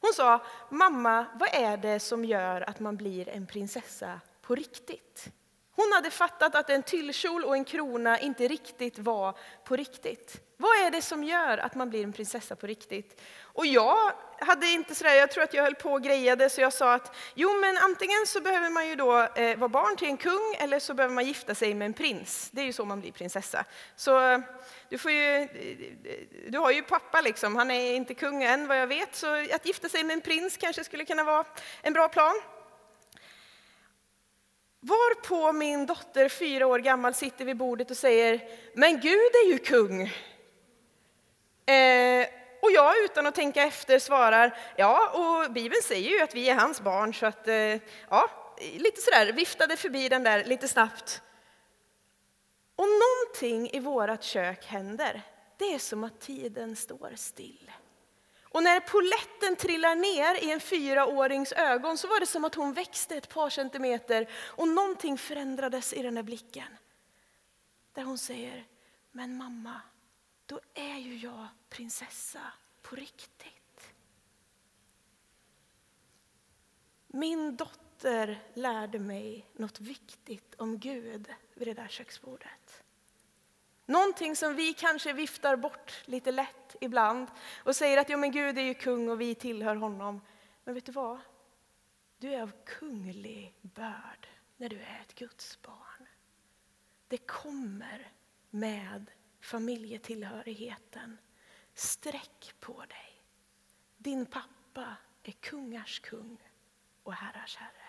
Hon 0.00 0.12
sa, 0.14 0.42
mamma, 0.68 1.26
vad 1.34 1.48
är 1.52 1.76
det 1.76 2.00
som 2.00 2.24
gör 2.24 2.70
att 2.70 2.80
man 2.80 2.96
blir 2.96 3.28
en 3.28 3.46
prinsessa 3.46 4.20
på 4.42 4.54
riktigt? 4.54 5.32
Hon 5.76 5.92
hade 5.92 6.10
fattat 6.10 6.54
att 6.54 6.70
en 6.70 6.82
tyllkjol 6.82 7.44
och 7.44 7.54
en 7.56 7.64
krona 7.64 8.18
inte 8.18 8.48
riktigt 8.48 8.98
var 8.98 9.38
på 9.64 9.76
riktigt. 9.76 10.40
Vad 10.56 10.86
är 10.86 10.90
det 10.90 11.02
som 11.02 11.24
gör 11.24 11.58
att 11.58 11.74
man 11.74 11.90
blir 11.90 12.04
en 12.04 12.12
prinsessa 12.12 12.56
på 12.56 12.66
riktigt? 12.66 13.20
Och 13.42 13.66
jag 13.66 14.12
hade 14.38 14.66
inte 14.66 14.94
sådär, 14.94 15.14
jag 15.14 15.30
tror 15.30 15.44
att 15.44 15.54
jag 15.54 15.62
höll 15.62 15.74
på 15.74 15.92
och 15.92 16.02
grejade 16.02 16.50
så 16.50 16.60
jag 16.60 16.72
sa 16.72 16.94
att 16.94 17.16
jo 17.34 17.60
men 17.60 17.76
antingen 17.76 18.26
så 18.26 18.40
behöver 18.40 18.70
man 18.70 18.88
ju 18.88 18.94
då 18.94 19.22
eh, 19.22 19.58
vara 19.58 19.68
barn 19.68 19.96
till 19.96 20.08
en 20.08 20.16
kung 20.16 20.54
eller 20.58 20.78
så 20.78 20.94
behöver 20.94 21.14
man 21.14 21.26
gifta 21.26 21.54
sig 21.54 21.74
med 21.74 21.86
en 21.86 21.92
prins. 21.92 22.50
Det 22.52 22.60
är 22.60 22.64
ju 22.64 22.72
så 22.72 22.84
man 22.84 23.00
blir 23.00 23.12
prinsessa. 23.12 23.64
Så 23.96 24.42
du, 24.88 24.98
får 24.98 25.10
ju, 25.10 25.48
du 26.48 26.58
har 26.58 26.70
ju 26.70 26.82
pappa 26.82 27.20
liksom, 27.20 27.56
han 27.56 27.70
är 27.70 27.94
inte 27.94 28.14
kung 28.14 28.42
än 28.42 28.66
vad 28.66 28.80
jag 28.80 28.86
vet 28.86 29.14
så 29.14 29.26
att 29.54 29.66
gifta 29.66 29.88
sig 29.88 30.04
med 30.04 30.14
en 30.14 30.20
prins 30.20 30.56
kanske 30.56 30.84
skulle 30.84 31.04
kunna 31.04 31.24
vara 31.24 31.44
en 31.82 31.92
bra 31.92 32.08
plan. 32.08 32.34
Varpå 34.80 35.52
min 35.52 35.86
dotter, 35.86 36.28
fyra 36.28 36.66
år 36.66 36.78
gammal, 36.78 37.14
sitter 37.14 37.44
vid 37.44 37.56
bordet 37.56 37.90
och 37.90 37.96
säger 37.96 38.40
Men 38.74 39.00
Gud 39.00 39.32
är 39.44 39.52
ju 39.52 39.58
kung. 39.58 40.02
Eh, 41.66 42.26
och 42.62 42.70
jag 42.70 43.04
utan 43.04 43.26
att 43.26 43.34
tänka 43.34 43.62
efter 43.62 43.98
svarar 43.98 44.58
Ja, 44.76 45.10
och 45.10 45.52
Bibeln 45.52 45.82
säger 45.82 46.10
ju 46.10 46.20
att 46.20 46.34
vi 46.34 46.50
är 46.50 46.54
hans 46.54 46.80
barn 46.80 47.14
så 47.14 47.26
att 47.26 47.48
eh, 47.48 47.78
ja, 48.10 48.30
lite 48.76 49.00
sådär 49.00 49.32
viftade 49.32 49.76
förbi 49.76 50.08
den 50.08 50.22
där 50.22 50.44
lite 50.44 50.68
snabbt. 50.68 51.22
Och 52.76 52.86
någonting 52.86 53.70
i 53.76 53.80
vårat 53.80 54.22
kök 54.22 54.66
händer. 54.66 55.22
Det 55.56 55.74
är 55.74 55.78
som 55.78 56.04
att 56.04 56.20
tiden 56.20 56.76
står 56.76 57.12
still. 57.16 57.70
Och 58.50 58.62
när 58.62 58.80
poletten 58.80 59.56
trillar 59.56 59.94
ner 59.96 60.44
i 60.44 60.50
en 60.50 60.60
fyraårings 60.60 61.52
ögon 61.52 61.98
så 61.98 62.08
var 62.08 62.20
det 62.20 62.26
som 62.26 62.44
att 62.44 62.54
hon 62.54 62.72
växte 62.72 63.16
ett 63.16 63.28
par 63.28 63.50
centimeter 63.50 64.30
och 64.32 64.68
någonting 64.68 65.18
förändrades 65.18 65.92
i 65.92 66.02
den 66.02 66.14
där 66.14 66.22
blicken. 66.22 66.76
Där 67.92 68.02
hon 68.02 68.18
säger, 68.18 68.66
men 69.10 69.36
mamma, 69.36 69.80
då 70.46 70.60
är 70.74 70.96
ju 70.96 71.16
jag 71.16 71.46
prinsessa 71.68 72.52
på 72.82 72.96
riktigt. 72.96 73.94
Min 77.06 77.56
dotter 77.56 78.42
lärde 78.54 78.98
mig 78.98 79.46
något 79.52 79.80
viktigt 79.80 80.54
om 80.54 80.78
Gud 80.78 81.34
vid 81.54 81.68
det 81.68 81.74
där 81.74 81.88
köksbordet. 81.88 82.59
Någonting 83.90 84.36
som 84.36 84.54
vi 84.56 84.74
kanske 84.74 85.12
viftar 85.12 85.56
bort 85.56 86.02
lite 86.04 86.32
lätt 86.32 86.76
ibland 86.80 87.28
och 87.64 87.76
säger 87.76 87.98
att 87.98 88.08
ja, 88.08 88.16
men 88.16 88.32
Gud 88.32 88.58
är 88.58 88.62
ju 88.62 88.74
kung 88.74 89.08
och 89.08 89.20
vi 89.20 89.34
tillhör 89.34 89.76
honom. 89.76 90.20
Men 90.64 90.74
vet 90.74 90.86
du 90.86 90.92
vad? 90.92 91.18
Du 92.18 92.34
är 92.34 92.42
av 92.42 92.52
kunglig 92.64 93.54
börd 93.60 94.28
när 94.56 94.68
du 94.68 94.76
är 94.76 95.00
ett 95.00 95.14
Guds 95.14 95.62
barn. 95.62 96.06
Det 97.08 97.18
kommer 97.18 98.12
med 98.50 99.10
familjetillhörigheten. 99.40 101.18
Sträck 101.74 102.54
på 102.60 102.80
dig. 102.80 103.22
Din 103.96 104.26
pappa 104.26 104.96
är 105.22 105.32
kungars 105.32 106.00
kung 106.00 106.38
och 107.02 107.14
herrars 107.14 107.56
herre. 107.56 107.88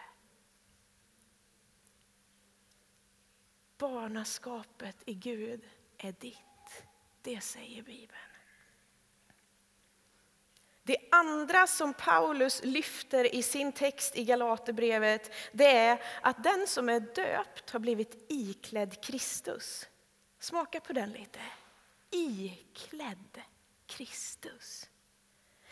Barnaskapet 3.77 4.98
i 5.05 5.13
Gud 5.13 5.70
är 6.03 6.15
ditt. 6.20 6.84
Det 7.22 7.41
säger 7.41 7.81
Bibeln. 7.81 8.20
Det 10.84 10.98
andra 11.12 11.67
som 11.67 11.93
Paulus 11.93 12.62
lyfter 12.63 13.36
i 13.36 13.43
sin 13.43 13.72
text 13.72 14.17
i 14.17 14.24
Galaterbrevet 14.24 15.31
det 15.51 15.77
är 15.77 16.01
att 16.22 16.43
den 16.43 16.67
som 16.67 16.89
är 16.89 17.00
döpt 17.00 17.70
har 17.70 17.79
blivit 17.79 18.25
iklädd 18.27 19.03
Kristus. 19.03 19.88
Smaka 20.39 20.79
på 20.79 20.93
den 20.93 21.12
lite. 21.12 21.39
Iklädd 22.12 23.41
Kristus. 23.88 24.89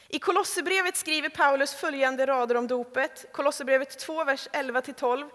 I 0.08 0.20
Kolosserbrevet 0.20 0.98
skriver 0.98 1.30
Paulus 1.30 1.74
följande 1.74 2.26
rader 2.26 2.56
om 2.56 2.68
dopet. 2.68 3.26
Kolosserbrevet 3.32 4.00
2, 4.00 4.24
vers 4.24 4.48
11-12. 4.54 5.30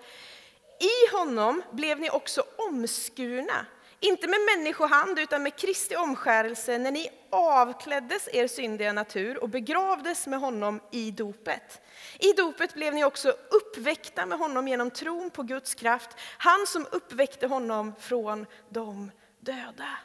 I 0.81 1.17
honom 1.17 1.63
blev 1.73 2.01
ni 2.01 2.11
också 2.11 2.45
omskurna 2.57 3.67
inte 4.05 4.29
med 4.29 4.41
människohand 4.41 5.19
utan 5.19 5.43
med 5.43 5.57
Kristi 5.57 5.97
omskärelse 5.97 6.79
när 6.79 6.91
ni 6.91 7.11
avkläddes 7.31 8.29
er 8.33 8.47
syndiga 8.47 8.93
natur 8.93 9.43
och 9.43 9.49
begravdes 9.49 10.27
med 10.27 10.39
honom 10.39 10.81
i 10.91 11.11
dopet. 11.11 11.81
I 12.19 12.33
dopet 12.33 12.75
blev 12.75 12.95
ni 12.95 13.05
också 13.05 13.29
uppväckta 13.51 14.27
med 14.27 14.39
honom 14.39 14.69
genom 14.69 14.91
tron 14.91 15.31
på 15.31 15.43
Guds 15.43 15.75
kraft, 15.75 16.09
han 16.39 16.67
som 16.67 16.87
uppväckte 16.91 17.47
honom 17.47 17.93
från 18.01 18.47
de 18.69 19.11
döda. 19.41 19.99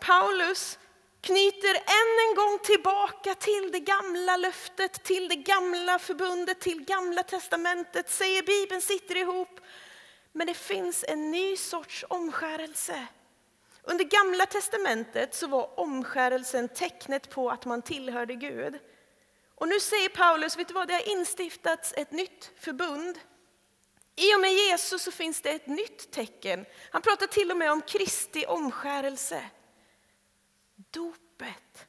Paulus 0.00 0.78
knyter 1.20 1.74
än 1.74 2.28
en 2.28 2.34
gång 2.36 2.58
tillbaka 2.58 3.34
till 3.34 3.72
det 3.72 3.80
gamla 3.80 4.36
löftet, 4.36 5.04
till 5.04 5.28
det 5.28 5.36
gamla 5.36 5.98
förbundet, 5.98 6.60
till 6.60 6.84
gamla 6.84 7.22
testamentet, 7.22 8.10
säger 8.10 8.42
Bibeln 8.42 8.80
sitter 8.80 9.16
ihop 9.16 9.60
men 10.38 10.46
det 10.46 10.54
finns 10.54 11.04
en 11.08 11.30
ny 11.30 11.56
sorts 11.56 12.04
omskärelse. 12.08 13.06
Under 13.82 14.04
gamla 14.04 14.46
testamentet 14.46 15.34
så 15.34 15.46
var 15.46 15.80
omskärelsen 15.80 16.68
tecknet 16.68 17.30
på 17.30 17.50
att 17.50 17.64
man 17.64 17.82
tillhörde 17.82 18.34
Gud. 18.34 18.78
Och 19.54 19.68
nu 19.68 19.80
säger 19.80 20.08
Paulus, 20.08 20.58
vet 20.58 20.68
du 20.68 20.74
vad, 20.74 20.88
det 20.88 20.94
har 20.94 21.08
instiftats 21.08 21.94
ett 21.96 22.12
nytt 22.12 22.52
förbund. 22.56 23.18
I 24.16 24.34
och 24.34 24.40
med 24.40 24.52
Jesus 24.52 25.02
så 25.02 25.10
finns 25.10 25.40
det 25.40 25.50
ett 25.50 25.66
nytt 25.66 26.10
tecken. 26.10 26.66
Han 26.90 27.02
pratar 27.02 27.26
till 27.26 27.50
och 27.50 27.56
med 27.56 27.72
om 27.72 27.80
Kristi 27.80 28.46
omskärelse. 28.46 29.44
Dopet. 30.90 31.86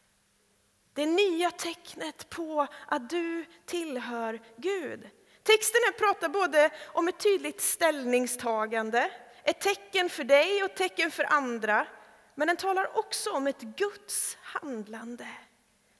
Det 0.93 1.05
nya 1.05 1.51
tecknet 1.51 2.29
på 2.29 2.67
att 2.87 3.09
du 3.09 3.45
tillhör 3.65 4.41
Gud. 4.57 5.09
Texten 5.49 5.81
här 5.85 5.91
pratar 5.91 6.29
både 6.29 6.69
om 6.87 7.07
ett 7.07 7.19
tydligt 7.19 7.61
ställningstagande, 7.61 9.11
ett 9.43 9.61
tecken 9.61 10.09
för 10.09 10.23
dig 10.23 10.63
och 10.63 10.69
ett 10.69 10.77
tecken 10.77 11.11
för 11.11 11.23
andra. 11.23 11.87
Men 12.35 12.47
den 12.47 12.57
talar 12.57 12.97
också 12.97 13.31
om 13.31 13.47
ett 13.47 13.61
Guds 13.61 14.37
handlande. 14.41 15.27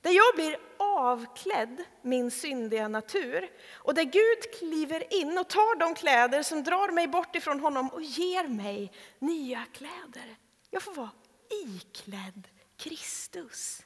Där 0.01 0.11
jag 0.11 0.35
blir 0.35 0.57
avklädd 0.77 1.83
min 2.01 2.31
syndiga 2.31 2.87
natur 2.87 3.51
och 3.73 3.93
där 3.93 4.03
Gud 4.03 4.59
kliver 4.59 5.13
in 5.13 5.37
och 5.37 5.47
tar 5.47 5.79
de 5.79 5.95
kläder 5.95 6.43
som 6.43 6.63
drar 6.63 6.91
mig 6.91 7.07
bort 7.07 7.35
ifrån 7.35 7.59
honom 7.59 7.89
och 7.89 8.01
ger 8.01 8.47
mig 8.47 8.91
nya 9.19 9.65
kläder. 9.73 10.35
Jag 10.69 10.81
får 10.81 10.93
vara 10.93 11.11
iklädd 11.49 12.47
Kristus. 12.77 13.81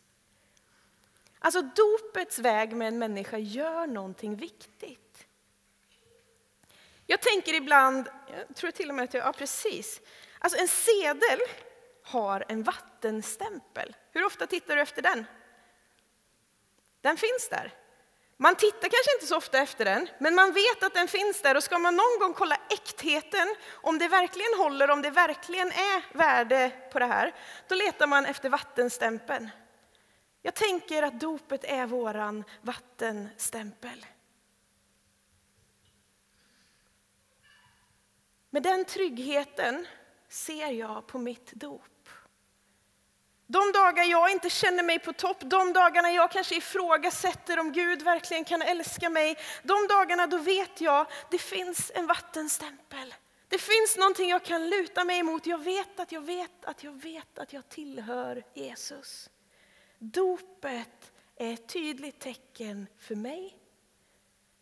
Alltså 1.39 1.62
dopets 1.62 2.39
väg 2.39 2.76
med 2.76 2.88
en 2.88 2.99
människa 2.99 3.38
gör 3.38 3.88
någonting 3.88 4.36
viktigt. 4.36 5.03
Jag 7.13 7.21
tänker 7.21 7.54
ibland, 7.54 8.10
jag 8.47 8.56
tror 8.56 8.71
till 8.71 8.89
och 8.89 8.95
med 8.95 9.04
att 9.04 9.13
jag, 9.13 9.26
ja 9.26 9.34
precis. 9.34 10.02
Alltså 10.39 10.60
en 10.60 10.67
sedel 10.67 11.39
har 12.04 12.45
en 12.47 12.63
vattenstämpel. 12.63 13.95
Hur 14.12 14.26
ofta 14.26 14.47
tittar 14.47 14.76
du 14.76 14.82
efter 14.82 15.02
den? 15.02 15.26
Den 17.02 17.17
finns 17.17 17.49
där. 17.49 17.73
Man 18.38 18.56
tittar 18.56 18.82
kanske 18.82 19.13
inte 19.15 19.28
så 19.28 19.38
ofta 19.38 19.58
efter 19.58 19.86
den, 19.86 20.08
men 20.19 20.36
man 20.36 20.54
vet 20.54 20.84
att 20.84 20.93
den 20.93 21.08
finns 21.08 21.41
där 21.41 21.58
och 21.58 21.63
ska 21.63 21.80
man 21.80 21.95
någon 21.95 22.19
gång 22.19 22.34
kolla 22.34 22.58
äktheten, 22.69 23.56
om 23.71 23.97
det 23.99 24.08
verkligen 24.08 24.58
håller, 24.58 24.89
om 24.89 25.02
det 25.02 25.10
verkligen 25.10 25.67
är 25.67 26.17
värde 26.17 26.71
på 26.91 26.99
det 26.99 27.06
här, 27.06 27.36
då 27.67 27.76
letar 27.76 28.08
man 28.08 28.26
efter 28.26 28.49
vattenstämpeln. 28.49 29.49
Jag 30.41 30.54
tänker 30.54 31.04
att 31.04 31.19
dopet 31.19 31.63
är 31.63 31.86
våran 31.86 32.43
vattenstämpel. 32.62 34.06
Med 38.54 38.63
den 38.63 38.86
tryggheten 38.86 39.88
ser 40.30 40.68
jag 40.68 41.08
på 41.08 41.18
mitt 41.18 41.52
dop. 41.52 42.10
De 43.48 43.72
dagar 43.72 44.04
jag 44.04 44.32
inte 44.32 44.50
känner 44.50 44.84
mig 44.84 45.00
på 45.00 45.13
topp, 45.13 45.38
de 45.39 45.74
dagarna 45.74 46.12
jag 46.12 46.32
kanske 46.32 46.56
ifrågasätter 46.56 47.60
om 47.60 47.72
Gud 47.72 48.02
verkligen 48.02 48.44
kan 48.44 48.62
älska 48.62 49.10
mig, 49.10 49.38
de 49.63 49.88
dagarna 49.88 50.28
då 50.28 50.38
vet 50.38 50.82
jag 50.82 51.08
det 51.32 51.38
finns 51.38 51.92
en 51.96 52.08
vattenstämpel. 52.08 53.13
Det 53.48 53.58
finns 53.58 53.98
någonting 53.98 54.30
jag 54.30 54.44
kan 54.44 54.70
luta 54.70 55.04
mig 55.04 55.20
emot. 55.20 55.46
Jag 55.46 55.63
vet 55.63 56.00
att 56.00 56.12
jag 56.12 56.22
vet 56.22 56.66
att 56.66 56.84
jag 56.84 57.02
vet 57.02 57.39
att 57.39 57.54
jag 57.54 57.70
tillhör 57.70 58.44
Jesus. 58.54 59.30
Dopet 60.00 61.12
är 61.36 61.54
ett 61.54 61.68
tydligt 61.68 62.20
tecken 62.20 62.88
för 62.98 63.16
mig 63.16 63.58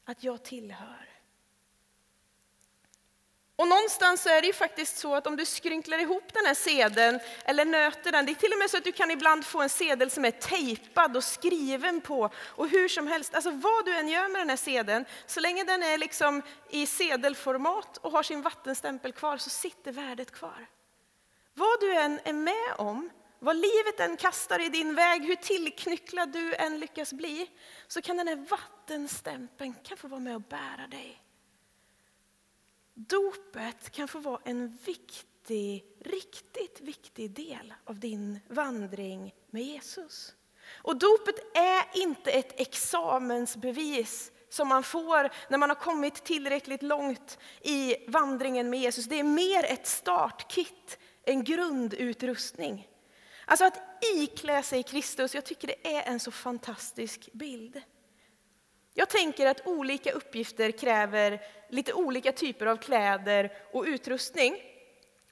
att 0.05 0.23
jag 0.23 0.43
tillhör 0.43 1.10
och 3.61 3.67
någonstans 3.67 4.25
är 4.25 4.41
det 4.41 4.47
ju 4.47 4.53
faktiskt 4.53 4.97
så 4.97 5.15
att 5.15 5.27
om 5.27 5.35
du 5.35 5.45
skrynklar 5.45 5.97
ihop 5.99 6.33
den 6.33 6.45
här 6.45 6.53
sedeln 6.53 7.19
eller 7.45 7.65
nöter 7.65 8.11
den, 8.11 8.25
det 8.25 8.31
är 8.31 8.35
till 8.35 8.53
och 8.53 8.59
med 8.59 8.69
så 8.69 8.77
att 8.77 8.83
du 8.83 8.91
kan 8.91 9.11
ibland 9.11 9.45
få 9.45 9.61
en 9.61 9.69
sedel 9.69 10.11
som 10.11 10.25
är 10.25 10.31
tejpad 10.31 11.17
och 11.17 11.23
skriven 11.23 12.01
på 12.01 12.29
och 12.35 12.69
hur 12.69 12.87
som 12.87 13.07
helst, 13.07 13.35
alltså 13.35 13.51
vad 13.51 13.85
du 13.85 13.95
än 13.95 14.07
gör 14.07 14.29
med 14.29 14.41
den 14.41 14.49
här 14.49 14.57
sedeln, 14.57 15.05
så 15.25 15.39
länge 15.39 15.63
den 15.63 15.83
är 15.83 15.97
liksom 15.97 16.41
i 16.69 16.85
sedelformat 16.85 17.97
och 17.97 18.11
har 18.11 18.23
sin 18.23 18.41
vattenstämpel 18.41 19.13
kvar 19.13 19.37
så 19.37 19.49
sitter 19.49 19.91
värdet 19.91 20.31
kvar. 20.31 20.67
Vad 21.53 21.79
du 21.79 21.93
än 21.93 22.19
är 22.23 22.33
med 22.33 22.73
om, 22.77 23.09
vad 23.39 23.55
livet 23.55 23.99
än 23.99 24.17
kastar 24.17 24.65
i 24.65 24.69
din 24.69 24.95
väg, 24.95 25.25
hur 25.25 25.35
tillknycklad 25.35 26.31
du 26.31 26.55
än 26.55 26.79
lyckas 26.79 27.13
bli, 27.13 27.49
så 27.87 28.01
kan 28.01 28.17
den 28.17 28.27
här 28.27 28.45
vattenstämpeln 28.49 29.73
kan 29.83 29.97
få 29.97 30.07
vara 30.07 30.19
med 30.19 30.35
och 30.35 30.41
bära 30.41 30.87
dig. 30.91 31.21
Dopet 33.07 33.91
kan 33.91 34.07
få 34.07 34.19
vara 34.19 34.41
en 34.43 34.77
viktig, 34.85 35.85
riktigt 35.99 36.81
viktig 36.81 37.31
del 37.31 37.73
av 37.85 37.99
din 37.99 38.39
vandring 38.47 39.33
med 39.49 39.63
Jesus. 39.63 40.35
Och 40.71 40.97
dopet 40.97 41.35
är 41.57 42.01
inte 42.01 42.31
ett 42.31 42.59
examensbevis 42.59 44.31
som 44.49 44.67
man 44.67 44.83
får 44.83 45.29
när 45.49 45.57
man 45.57 45.69
har 45.69 45.75
kommit 45.75 46.23
tillräckligt 46.23 46.83
långt 46.83 47.37
i 47.61 47.95
vandringen 48.07 48.69
med 48.69 48.79
Jesus. 48.79 49.05
Det 49.05 49.19
är 49.19 49.23
mer 49.23 49.63
ett 49.63 49.87
startkit, 49.87 50.97
en 51.23 51.43
grundutrustning. 51.43 52.87
Alltså 53.45 53.65
att 53.65 53.81
iklä 54.15 54.63
sig 54.63 54.83
Kristus, 54.83 55.35
jag 55.35 55.45
tycker 55.45 55.67
det 55.67 55.95
är 55.95 56.11
en 56.11 56.19
så 56.19 56.31
fantastisk 56.31 57.29
bild. 57.33 57.81
Jag 58.93 59.09
tänker 59.09 59.47
att 59.47 59.67
olika 59.67 60.11
uppgifter 60.11 60.71
kräver 60.71 61.41
lite 61.69 61.93
olika 61.93 62.31
typer 62.31 62.65
av 62.65 62.77
kläder 62.77 63.51
och 63.71 63.83
utrustning. 63.83 64.55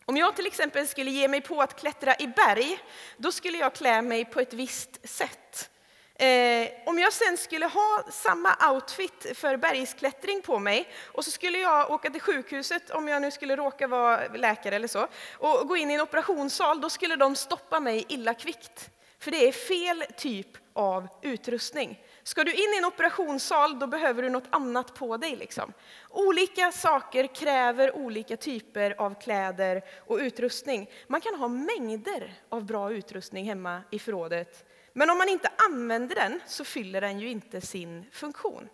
Om 0.06 0.18
jag 0.18 0.36
till 0.36 0.48
exempel 0.48 0.88
skulle 0.88 1.12
ge 1.12 1.28
mig 1.28 1.42
på 1.42 1.62
att 1.62 1.80
klättra 1.80 2.16
i 2.20 2.28
berg, 2.28 2.80
då 3.18 3.32
skulle 3.32 3.58
jag 3.58 3.74
klä 3.74 4.02
mig 4.02 4.26
på 4.26 4.40
ett 4.40 4.54
visst 4.54 5.10
sätt. 5.10 5.70
Eh, 6.16 6.70
om 6.86 7.00
jag 7.00 7.14
sen 7.14 7.38
skulle 7.38 7.66
ha 7.66 8.04
samma 8.12 8.72
outfit 8.72 9.38
för 9.38 9.58
bergsklättring 9.58 10.42
på 10.42 10.60
mig 10.60 10.88
och 11.06 11.26
så 11.26 11.32
skulle 11.32 11.58
jag 11.58 11.92
åka 11.92 12.10
till 12.10 12.22
sjukhuset, 12.22 12.90
om 12.90 13.08
jag 13.08 13.22
nu 13.22 13.32
skulle 13.32 13.56
råka 13.56 13.88
vara 13.88 14.28
läkare 14.28 14.76
eller 14.76 14.88
så, 14.88 15.08
och 15.34 15.68
gå 15.68 15.78
in 15.78 15.92
i 15.92 15.94
en 15.94 16.02
operationssal, 16.02 16.82
då 16.82 16.90
skulle 16.90 17.16
de 17.16 17.36
stoppa 17.36 17.80
mig 17.80 18.06
illa 18.08 18.34
kvickt. 18.34 18.90
För 19.20 19.32
det 19.32 19.48
är 19.48 19.52
fel 19.52 20.04
typ 20.18 20.48
av 20.74 21.08
utrustning. 21.22 22.00
Ska 22.30 22.44
du 22.44 22.54
in 22.54 22.74
i 22.76 22.78
en 22.78 22.86
operationssal, 22.86 23.80
då 23.80 23.88
behöver 23.88 24.24
du 24.24 24.30
något 24.30 24.48
annat 24.50 24.94
på 24.94 25.18
dig. 25.18 25.36
Liksom. 25.36 25.74
Olika 26.10 26.72
saker 26.72 27.28
kräver 27.28 27.96
olika 27.96 28.38
typer 28.38 28.96
av 29.02 29.22
kläder 29.22 29.84
och 30.08 30.18
utrustning. 30.18 30.90
Man 31.08 31.22
kan 31.22 31.36
ha 31.36 31.48
mängder 31.48 32.34
av 32.50 32.66
bra 32.66 32.92
utrustning 32.92 33.46
hemma 33.46 33.82
i 33.92 34.00
förrådet 34.00 34.66
men 34.94 35.10
om 35.10 35.18
man 35.18 35.30
inte 35.30 35.52
använder 35.70 36.16
den 36.16 36.40
så 36.46 36.66
fyller 36.66 37.02
den 37.02 37.20
ju 37.20 37.30
inte 37.30 37.62
sin 37.62 38.06
funktion. 38.12 38.70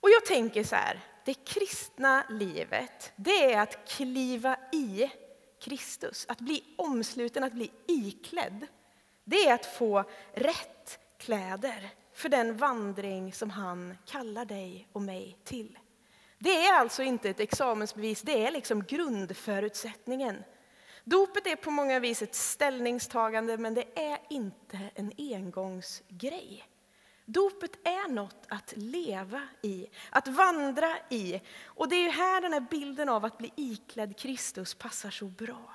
Och 0.00 0.10
jag 0.10 0.26
tänker 0.26 0.64
så 0.64 0.76
här, 0.76 1.00
det 1.24 1.34
kristna 1.34 2.24
livet, 2.28 3.12
det 3.16 3.52
är 3.52 3.60
att 3.60 3.88
kliva 3.88 4.56
i 4.72 5.10
Kristus, 5.60 6.26
att 6.28 6.38
bli 6.40 6.64
omsluten, 6.78 7.44
att 7.44 7.52
bli 7.52 7.70
iklädd. 7.86 8.66
Det 9.24 9.48
är 9.48 9.54
att 9.54 9.66
få 9.66 10.04
rätt 10.34 10.98
kläder 11.18 11.90
för 12.22 12.28
den 12.28 12.56
vandring 12.56 13.32
som 13.32 13.50
han 13.50 13.96
kallar 14.06 14.44
dig 14.44 14.88
och 14.92 15.02
mig 15.02 15.38
till. 15.44 15.78
Det 16.38 16.66
är 16.66 16.74
alltså 16.74 17.02
inte 17.02 17.30
ett 17.30 17.40
examensbevis, 17.40 18.22
det 18.22 18.46
är 18.46 18.50
liksom 18.50 18.84
grundförutsättningen 18.84 20.44
Dopet 21.04 21.46
är 21.46 21.56
på 21.56 21.70
många 21.70 22.00
vis 22.00 22.22
ett 22.22 22.34
ställningstagande, 22.34 23.58
men 23.58 23.74
det 23.74 23.98
är 23.98 24.18
inte 24.30 24.78
en 24.94 25.12
engångsgrej. 25.18 26.64
Dopet 27.24 27.86
är 27.86 28.08
något 28.08 28.46
att 28.48 28.72
leva 28.76 29.42
i, 29.62 29.86
att 30.10 30.28
vandra 30.28 30.96
i. 31.08 31.40
Och 31.64 31.88
det 31.88 31.96
är 31.96 32.10
här 32.10 32.40
den 32.40 32.52
här 32.52 32.66
bilden 32.70 33.08
av 33.08 33.24
att 33.24 33.38
bli 33.38 33.52
iklädd 33.56 34.18
Kristus 34.18 34.74
passar 34.74 35.10
så 35.10 35.24
bra. 35.24 35.70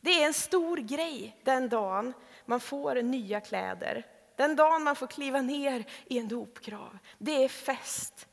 Det 0.00 0.22
är 0.22 0.26
en 0.26 0.34
stor 0.34 0.76
grej 0.76 1.36
den 1.42 1.68
dagen 1.68 2.12
man 2.44 2.60
får 2.60 3.02
nya 3.02 3.40
kläder. 3.40 4.06
Den 4.36 4.56
dagen 4.56 4.82
man 4.82 4.96
får 4.96 5.06
kliva 5.06 5.40
ner 5.40 5.84
i 6.06 6.18
en 6.18 6.28
dopgrav. 6.28 6.98
Det 7.18 7.44
är 7.44 7.48
fest. 7.48 8.28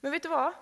Men 0.00 0.12
vet 0.12 0.22
du 0.22 0.28
vad? 0.28 0.52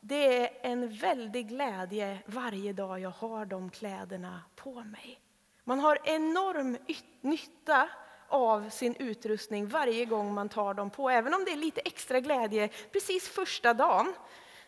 Det 0.00 0.36
är 0.36 0.50
en 0.62 0.96
väldig 0.96 1.48
glädje 1.48 2.18
varje 2.26 2.72
dag 2.72 3.00
jag 3.00 3.10
har 3.10 3.46
de 3.46 3.70
kläderna 3.70 4.42
på 4.56 4.84
mig. 4.84 5.20
Man 5.64 5.80
har 5.80 5.98
enorm 6.04 6.78
nytta 7.20 7.88
av 8.28 8.70
sin 8.70 8.96
utrustning 8.96 9.66
varje 9.66 10.04
gång 10.04 10.34
man 10.34 10.48
tar 10.48 10.74
dem 10.74 10.90
på. 10.90 11.10
Även 11.10 11.34
om 11.34 11.44
det 11.44 11.52
är 11.52 11.56
lite 11.56 11.80
extra 11.80 12.20
glädje 12.20 12.68
precis 12.92 13.28
första 13.28 13.74
dagen 13.74 14.14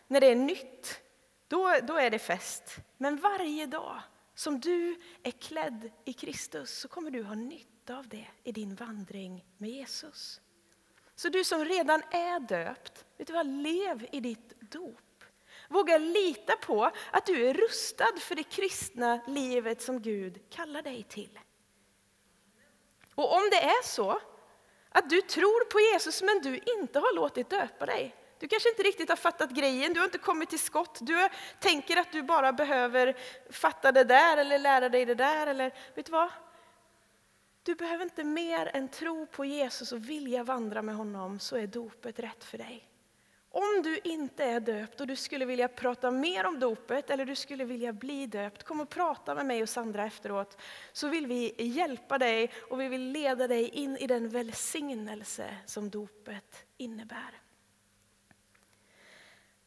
när 0.07 0.21
det 0.21 0.27
är 0.27 0.35
nytt. 0.35 1.01
Då, 1.47 1.75
då 1.83 1.97
är 1.97 2.09
det 2.09 2.19
fest. 2.19 2.77
Men 2.97 3.17
varje 3.17 3.65
dag 3.65 4.01
som 4.35 4.59
du 4.59 5.01
är 5.23 5.31
klädd 5.31 5.91
i 6.05 6.13
Kristus 6.13 6.79
så 6.79 6.87
kommer 6.87 7.11
du 7.11 7.23
ha 7.23 7.35
nytt 7.35 7.78
av 7.89 8.07
det 8.07 8.27
i 8.43 8.51
din 8.51 8.75
vandring 8.75 9.45
med 9.57 9.69
Jesus. 9.69 10.41
Så 11.15 11.29
du 11.29 11.43
som 11.43 11.65
redan 11.65 12.01
är 12.11 12.39
döpt, 12.39 13.05
vet 13.17 13.27
du 13.27 13.33
vad? 13.33 13.47
lev 13.47 14.07
i 14.11 14.19
ditt 14.19 14.61
dop. 14.71 15.23
Våga 15.69 15.97
lita 15.97 16.55
på 16.55 16.91
att 17.11 17.25
du 17.25 17.47
är 17.47 17.53
rustad 17.53 18.19
för 18.19 18.35
det 18.35 18.43
kristna 18.43 19.21
livet 19.27 19.81
som 19.81 20.01
Gud 20.01 20.49
kallar 20.49 20.81
dig 20.81 21.03
till. 21.03 21.39
Och 23.15 23.33
om 23.33 23.49
det 23.51 23.61
är 23.61 23.83
så 23.87 24.19
att 24.89 25.09
du 25.09 25.21
tror 25.21 25.65
på 25.65 25.79
Jesus 25.79 26.21
men 26.21 26.41
du 26.41 26.59
inte 26.79 26.99
har 26.99 27.15
låtit 27.15 27.49
döpa 27.49 27.85
dig. 27.85 28.15
Du 28.39 28.47
kanske 28.47 28.69
inte 28.69 28.83
riktigt 28.83 29.09
har 29.09 29.15
fattat 29.15 29.49
grejen, 29.49 29.93
du 29.93 29.99
har 29.99 30.05
inte 30.05 30.17
kommit 30.17 30.49
till 30.49 30.59
skott. 30.59 30.97
Du 31.01 31.29
tänker 31.59 31.97
att 31.97 32.11
du 32.11 32.23
bara 32.23 32.53
behöver 32.53 33.17
fatta 33.49 33.91
det 33.91 34.03
där 34.03 34.37
eller 34.37 34.59
lära 34.59 34.89
dig 34.89 35.05
det 35.05 35.15
där. 35.15 35.47
Eller, 35.47 35.73
vet 35.95 36.05
du 36.05 36.11
vad? 36.11 36.29
Du 37.69 37.75
behöver 37.75 38.03
inte 38.03 38.23
mer 38.23 38.71
än 38.73 38.87
tro 38.87 39.25
på 39.25 39.45
Jesus 39.45 39.91
och 39.91 40.09
vilja 40.09 40.43
vandra 40.43 40.81
med 40.81 40.95
honom 40.95 41.39
så 41.39 41.55
är 41.55 41.67
dopet 41.67 42.19
rätt 42.19 42.43
för 42.43 42.57
dig. 42.57 42.89
Om 43.49 43.81
du 43.83 43.99
inte 44.03 44.43
är 44.43 44.59
döpt 44.59 45.01
och 45.01 45.07
du 45.07 45.15
skulle 45.15 45.45
vilja 45.45 45.67
prata 45.67 46.11
mer 46.11 46.45
om 46.45 46.59
dopet 46.59 47.09
eller 47.09 47.25
du 47.25 47.35
skulle 47.35 47.65
vilja 47.65 47.93
bli 47.93 48.25
döpt, 48.25 48.63
kom 48.63 48.81
och 48.81 48.89
prata 48.89 49.35
med 49.35 49.45
mig 49.45 49.61
och 49.61 49.69
Sandra 49.69 50.05
efteråt. 50.05 50.57
Så 50.93 51.07
vill 51.07 51.27
vi 51.27 51.53
hjälpa 51.57 52.17
dig 52.17 52.51
och 52.69 52.81
vi 52.81 52.87
vill 52.87 53.11
leda 53.11 53.47
dig 53.47 53.69
in 53.69 53.97
i 53.97 54.07
den 54.07 54.29
välsignelse 54.29 55.57
som 55.65 55.89
dopet 55.89 56.65
innebär. 56.77 57.41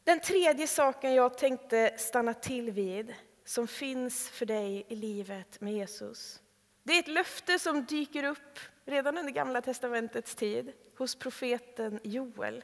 Den 0.03 0.19
tredje 0.19 0.67
saken 0.67 1.13
jag 1.13 1.37
tänkte 1.37 1.93
stanna 1.97 2.33
till 2.33 2.71
vid, 2.71 3.13
som 3.45 3.67
finns 3.67 4.29
för 4.29 4.45
dig 4.45 4.85
i 4.87 4.95
livet 4.95 5.61
med 5.61 5.73
Jesus. 5.73 6.39
Det 6.83 6.93
är 6.93 6.99
ett 6.99 7.07
löfte 7.07 7.59
som 7.59 7.85
dyker 7.85 8.23
upp 8.23 8.59
redan 8.85 9.17
under 9.17 9.33
Gamla 9.33 9.61
Testamentets 9.61 10.35
tid 10.35 10.73
hos 10.97 11.15
profeten 11.15 11.99
Joel. 12.03 12.63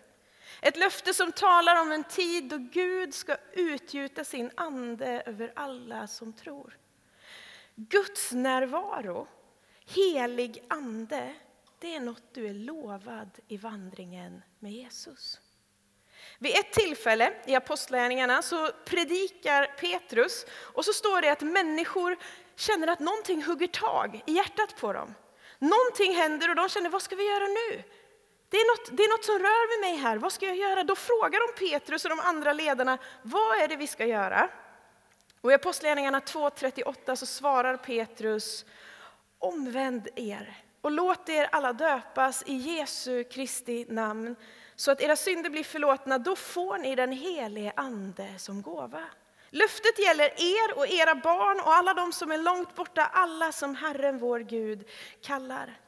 Ett 0.62 0.78
löfte 0.78 1.14
som 1.14 1.32
talar 1.32 1.82
om 1.82 1.92
en 1.92 2.04
tid 2.04 2.44
då 2.44 2.58
Gud 2.58 3.14
ska 3.14 3.38
utgjuta 3.54 4.24
sin 4.24 4.52
ande 4.56 5.24
över 5.26 5.52
alla 5.56 6.08
som 6.08 6.34
tror. 6.34 6.78
Guds 7.76 8.32
närvaro, 8.32 9.28
helig 9.86 10.66
ande, 10.68 11.36
det 11.80 11.96
är 11.96 12.00
något 12.00 12.34
du 12.34 12.48
är 12.48 12.54
lovad 12.54 13.40
i 13.48 13.58
vandringen 13.58 14.42
med 14.60 14.72
Jesus. 14.72 15.40
Vid 16.40 16.56
ett 16.56 16.72
tillfälle 16.72 17.34
i 17.46 17.56
Apostlagärningarna 17.56 18.42
så 18.42 18.72
predikar 18.86 19.66
Petrus 19.66 20.46
och 20.52 20.86
så 20.86 20.94
står 20.94 21.22
det 21.22 21.32
att 21.32 21.42
människor 21.42 22.18
känner 22.60 22.88
att 22.88 23.00
någonting 23.00 23.44
hugger 23.44 23.68
tag 23.68 24.24
i 24.26 24.34
hjärtat 24.34 24.76
på 24.76 24.94
dem. 24.94 25.16
Någonting 25.60 26.16
händer 26.16 26.50
och 26.50 26.56
de 26.56 26.70
känner, 26.70 26.90
vad 26.90 27.02
ska 27.02 27.16
vi 27.16 27.28
göra 27.30 27.48
nu? 27.48 27.84
Det 28.50 28.58
är, 28.58 28.78
något, 28.78 28.98
det 28.98 29.04
är 29.04 29.18
något 29.18 29.26
som 29.26 29.40
rör 29.40 29.78
vid 29.78 29.90
mig 29.90 30.04
här, 30.04 30.18
vad 30.18 30.34
ska 30.34 30.46
jag 30.46 30.56
göra? 30.56 30.84
Då 30.84 30.96
frågar 30.96 31.40
de 31.48 31.70
Petrus 31.70 32.06
och 32.06 32.10
de 32.10 32.20
andra 32.20 32.54
ledarna, 32.54 32.98
vad 33.22 33.62
är 33.62 33.68
det 33.68 33.76
vi 33.76 33.88
ska 33.88 34.06
göra? 34.06 34.50
Och 35.42 35.52
I 35.52 35.54
Apostlagärningarna 35.56 36.20
2.38 36.20 37.16
så 37.16 37.26
svarar 37.26 37.78
Petrus, 37.78 38.66
omvänd 39.40 40.08
er 40.16 40.64
och 40.82 40.92
låt 40.92 41.30
er 41.30 41.50
alla 41.52 41.74
döpas 41.74 42.44
i 42.46 42.54
Jesu 42.54 43.24
Kristi 43.24 43.86
namn 43.90 44.36
så 44.76 44.92
att 44.92 45.02
era 45.02 45.16
synder 45.16 45.50
blir 45.50 45.64
förlåtna, 45.64 46.18
då 46.18 46.36
får 46.36 46.78
ni 46.78 46.96
den 46.96 47.12
helige 47.12 47.74
Ande 47.76 48.34
som 48.38 48.62
gåva. 48.62 49.04
Löftet 49.50 50.00
gäller 50.00 50.26
er 50.26 50.78
och 50.78 50.88
era 50.88 51.16
barn 51.16 51.60
och 51.60 51.74
alla 51.74 51.94
de 51.94 52.12
som 52.12 52.32
är 52.32 52.38
långt 52.38 52.76
borta, 52.76 53.06
alla 53.06 53.52
som 53.52 53.76
Herren 53.76 54.18
vår 54.18 54.40
Gud 54.40 54.90
kallar. 55.22 55.80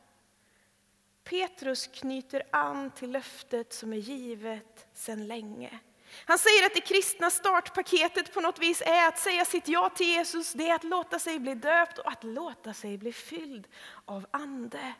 Petrus 1.23 1.87
knyter 1.87 2.43
an 2.51 2.91
till 2.91 3.11
löftet 3.11 3.73
som 3.73 3.93
är 3.93 3.97
givet 3.97 4.87
sedan 4.93 5.27
länge. 5.27 5.79
Han 6.25 6.37
säger 6.37 6.65
att 6.65 6.73
det 6.73 6.81
kristna 6.81 7.29
startpaketet 7.29 8.33
på 8.33 8.41
något 8.41 8.59
vis 8.59 8.81
är 8.85 9.07
att 9.07 9.19
säga 9.19 9.45
sitt 9.45 9.67
ja 9.67 9.89
till 9.89 10.07
Jesus, 10.07 10.53
det 10.53 10.69
är 10.69 10.75
att 10.75 10.83
låta 10.83 11.19
sig 11.19 11.39
bli 11.39 11.55
döpt 11.55 11.97
och 11.97 12.07
att 12.07 12.23
låta 12.23 12.73
sig 12.73 12.97
bli 12.97 13.13
fylld 13.13 13.67
av 14.05 14.25
Ande. 14.31 14.93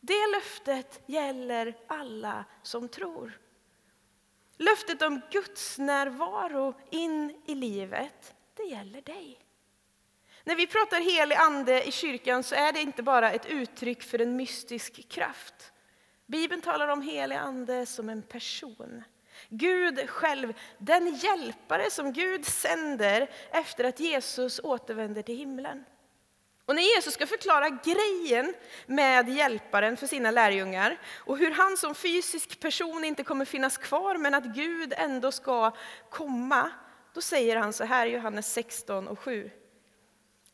Det 0.00 0.26
löftet 0.34 1.00
gäller 1.06 1.76
alla 1.86 2.44
som 2.62 2.88
tror. 2.88 3.38
Löftet 4.58 5.02
om 5.02 5.20
Guds 5.30 5.78
närvaro 5.78 6.74
in 6.90 7.42
i 7.46 7.54
livet, 7.54 8.34
det 8.54 8.62
gäller 8.62 9.02
dig. 9.02 9.38
När 10.44 10.56
vi 10.56 10.66
pratar 10.66 11.00
helig 11.00 11.36
ande 11.36 11.88
i 11.88 11.92
kyrkan 11.92 12.42
så 12.42 12.54
är 12.54 12.72
det 12.72 12.80
inte 12.80 13.02
bara 13.02 13.32
ett 13.32 13.46
uttryck 13.46 14.02
för 14.02 14.20
en 14.20 14.36
mystisk 14.36 15.08
kraft. 15.08 15.72
Bibeln 16.26 16.62
talar 16.62 16.88
om 16.88 17.02
helig 17.02 17.36
ande 17.36 17.86
som 17.86 18.08
en 18.08 18.22
person. 18.22 19.04
Gud 19.48 20.10
själv, 20.10 20.52
den 20.78 21.14
hjälpare 21.14 21.90
som 21.90 22.12
Gud 22.12 22.44
sänder 22.44 23.30
efter 23.50 23.84
att 23.84 24.00
Jesus 24.00 24.60
återvänder 24.62 25.22
till 25.22 25.36
himlen. 25.36 25.84
Och 26.68 26.74
när 26.74 26.82
Jesus 26.82 27.14
ska 27.14 27.26
förklara 27.26 27.68
grejen 27.68 28.54
med 28.86 29.28
hjälparen 29.28 29.96
för 29.96 30.06
sina 30.06 30.30
lärjungar 30.30 30.98
och 31.14 31.38
hur 31.38 31.50
han 31.50 31.76
som 31.76 31.94
fysisk 31.94 32.60
person 32.60 33.04
inte 33.04 33.24
kommer 33.24 33.44
finnas 33.44 33.78
kvar 33.78 34.16
men 34.16 34.34
att 34.34 34.44
Gud 34.44 34.94
ändå 34.96 35.32
ska 35.32 35.72
komma, 36.10 36.70
då 37.14 37.20
säger 37.20 37.56
han 37.56 37.72
så 37.72 37.84
här 37.84 38.06
i 38.06 38.10
Johannes 38.10 38.52
16 38.52 39.08
och 39.08 39.18
7. 39.18 39.50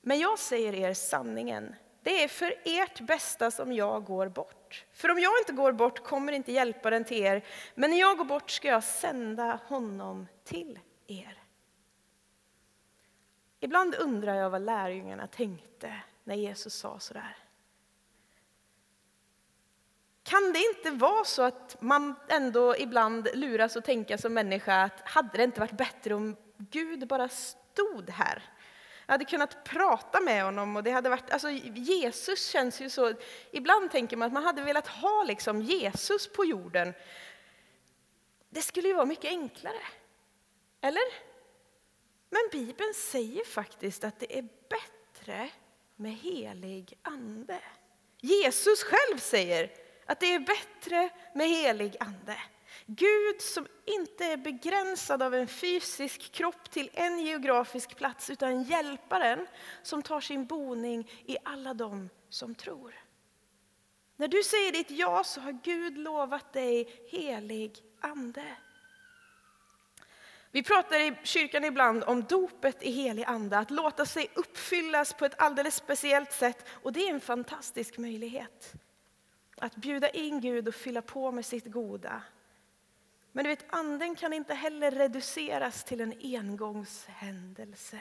Men 0.02 0.18
jag 0.18 0.38
säger 0.38 0.74
er 0.74 0.94
sanningen. 0.94 1.74
Det 2.02 2.22
är 2.22 2.28
för 2.28 2.54
ert 2.64 3.00
bästa 3.00 3.50
som 3.50 3.72
jag 3.72 4.04
går 4.04 4.28
bort. 4.28 4.84
För 4.92 5.10
om 5.10 5.18
jag 5.18 5.32
inte 5.40 5.52
går 5.52 5.72
bort 5.72 6.04
kommer 6.04 6.32
inte 6.32 6.52
hjälparen 6.52 7.04
till 7.04 7.22
er, 7.22 7.44
men 7.74 7.90
när 7.90 8.00
jag 8.00 8.18
går 8.18 8.24
bort 8.24 8.50
ska 8.50 8.68
jag 8.68 8.84
sända 8.84 9.60
honom 9.66 10.26
till 10.44 10.78
er. 11.06 11.43
Ibland 13.64 13.94
undrar 13.94 14.34
jag 14.34 14.50
vad 14.50 14.62
lärjungarna 14.62 15.26
tänkte 15.26 15.94
när 16.24 16.34
Jesus 16.34 16.74
sa 16.74 16.98
sådär. 16.98 17.36
Kan 20.22 20.52
det 20.52 20.58
inte 20.58 20.90
vara 20.90 21.24
så 21.24 21.42
att 21.42 21.76
man 21.80 22.14
ändå 22.28 22.76
ibland 22.76 23.28
luras 23.34 23.76
att 23.76 23.84
tänka 23.84 24.18
som 24.18 24.34
människa 24.34 24.82
att 24.82 25.08
hade 25.08 25.38
det 25.38 25.44
inte 25.44 25.60
varit 25.60 25.76
bättre 25.76 26.14
om 26.14 26.36
Gud 26.56 27.08
bara 27.08 27.28
stod 27.28 28.10
här? 28.10 28.42
Jag 29.06 29.12
hade 29.12 29.24
kunnat 29.24 29.64
prata 29.64 30.20
med 30.20 30.44
honom 30.44 30.76
och 30.76 30.82
det 30.82 30.90
hade 30.90 31.08
varit, 31.08 31.30
alltså 31.30 31.50
Jesus 31.50 32.46
känns 32.46 32.80
ju 32.80 32.90
så, 32.90 33.12
ibland 33.50 33.90
tänker 33.90 34.16
man 34.16 34.26
att 34.26 34.32
man 34.32 34.44
hade 34.44 34.62
velat 34.62 34.86
ha 34.86 35.24
liksom 35.24 35.62
Jesus 35.62 36.32
på 36.32 36.44
jorden. 36.44 36.94
Det 38.50 38.62
skulle 38.62 38.88
ju 38.88 38.94
vara 38.94 39.06
mycket 39.06 39.30
enklare. 39.30 39.82
Eller? 40.80 41.33
Men 42.34 42.64
Bibeln 42.64 42.94
säger 42.94 43.44
faktiskt 43.44 44.04
att 44.04 44.18
det 44.18 44.38
är 44.38 44.48
bättre 44.68 45.50
med 45.96 46.14
helig 46.14 46.98
ande. 47.02 47.60
Jesus 48.20 48.82
själv 48.82 49.18
säger 49.18 49.70
att 50.06 50.20
det 50.20 50.34
är 50.34 50.40
bättre 50.40 51.10
med 51.34 51.48
helig 51.48 51.96
ande. 52.00 52.36
Gud 52.86 53.40
som 53.40 53.66
inte 53.84 54.24
är 54.24 54.36
begränsad 54.36 55.22
av 55.22 55.34
en 55.34 55.48
fysisk 55.48 56.32
kropp 56.32 56.70
till 56.70 56.90
en 56.94 57.20
geografisk 57.20 57.96
plats 57.96 58.30
utan 58.30 58.62
hjälparen 58.62 59.46
som 59.82 60.02
tar 60.02 60.20
sin 60.20 60.46
boning 60.46 61.10
i 61.26 61.36
alla 61.44 61.74
dem 61.74 62.10
som 62.28 62.54
tror. 62.54 62.94
När 64.16 64.28
du 64.28 64.42
säger 64.42 64.72
ditt 64.72 64.90
ja 64.90 65.24
så 65.24 65.40
har 65.40 65.52
Gud 65.52 65.98
lovat 65.98 66.52
dig 66.52 67.06
helig 67.10 67.78
ande. 68.00 68.56
Vi 70.54 70.62
pratar 70.62 71.00
i 71.00 71.12
kyrkan 71.22 71.64
ibland 71.64 72.04
om 72.04 72.24
dopet 72.24 72.82
i 72.82 72.90
helig 72.90 73.24
ande, 73.24 73.58
att 73.58 73.70
låta 73.70 74.06
sig 74.06 74.30
uppfyllas 74.34 75.12
på 75.12 75.24
ett 75.24 75.40
alldeles 75.40 75.74
speciellt 75.74 76.32
sätt. 76.32 76.66
Och 76.68 76.92
det 76.92 77.08
är 77.08 77.14
en 77.14 77.20
fantastisk 77.20 77.98
möjlighet. 77.98 78.72
Att 79.56 79.76
bjuda 79.76 80.08
in 80.08 80.40
Gud 80.40 80.68
och 80.68 80.74
fylla 80.74 81.02
på 81.02 81.32
med 81.32 81.46
sitt 81.46 81.66
goda. 81.66 82.22
Men 83.32 83.44
du 83.44 83.50
vet, 83.50 83.64
anden 83.68 84.16
kan 84.16 84.32
inte 84.32 84.54
heller 84.54 84.90
reduceras 84.90 85.84
till 85.84 86.00
en 86.00 86.14
engångshändelse. 86.22 88.00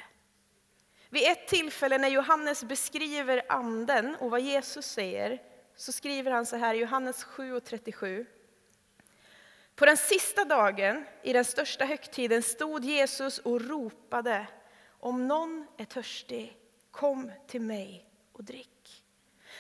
Vid 1.09 1.23
ett 1.27 1.47
tillfälle 1.47 1.97
när 1.97 2.09
Johannes 2.09 2.63
beskriver 2.63 3.41
anden 3.49 4.15
och 4.15 4.31
vad 4.31 4.41
Jesus 4.41 4.85
säger, 4.85 5.41
så 5.75 5.91
skriver 5.91 6.31
han 6.31 6.45
så 6.45 6.55
här 6.55 6.75
i 6.75 6.77
Johannes 6.77 7.23
7 7.23 7.53
och 7.53 7.63
37. 7.63 8.25
På 9.75 9.86
den 9.86 9.97
sista 9.97 10.45
dagen 10.45 11.05
i 11.23 11.33
den 11.33 11.45
största 11.45 11.86
högtiden 11.86 12.43
stod 12.43 12.86
Jesus 12.86 13.38
och 13.38 13.62
ropade 13.62 14.47
om 14.99 15.27
någon 15.27 15.67
är 15.77 15.86
törstig, 15.86 16.57
kom 16.91 17.31
till 17.47 17.62
mig 17.62 18.09
och 18.33 18.43
drick. 18.43 19.03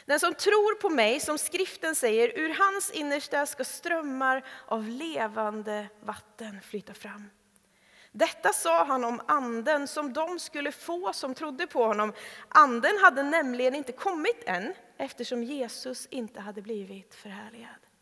Den 0.05 0.19
som 0.19 0.33
tror 0.33 0.75
på 0.75 0.89
mig, 0.89 1.19
som 1.19 1.37
skriften 1.37 1.95
säger, 1.95 2.39
ur 2.39 2.55
hans 2.59 2.91
innersta 2.91 3.45
ska 3.45 3.63
strömmar 3.63 4.45
av 4.67 4.87
levande 4.87 5.87
vatten 6.01 6.61
flyta 6.61 6.93
fram. 6.93 7.29
Detta 8.11 8.53
sa 8.53 8.83
han 8.83 9.03
om 9.03 9.21
anden 9.27 9.87
som 9.87 10.13
de 10.13 10.39
skulle 10.39 10.71
få 10.71 11.13
som 11.13 11.33
trodde 11.35 11.67
på 11.67 11.85
honom. 11.85 12.13
Anden 12.47 12.97
hade 13.01 13.23
nämligen 13.23 13.75
inte 13.75 13.91
kommit 13.91 14.43
än 14.45 14.73
eftersom 14.97 15.43
Jesus 15.43 16.07
inte 16.11 16.39
hade 16.39 16.61
blivit 16.61 17.15
förhärligad. 17.15 17.92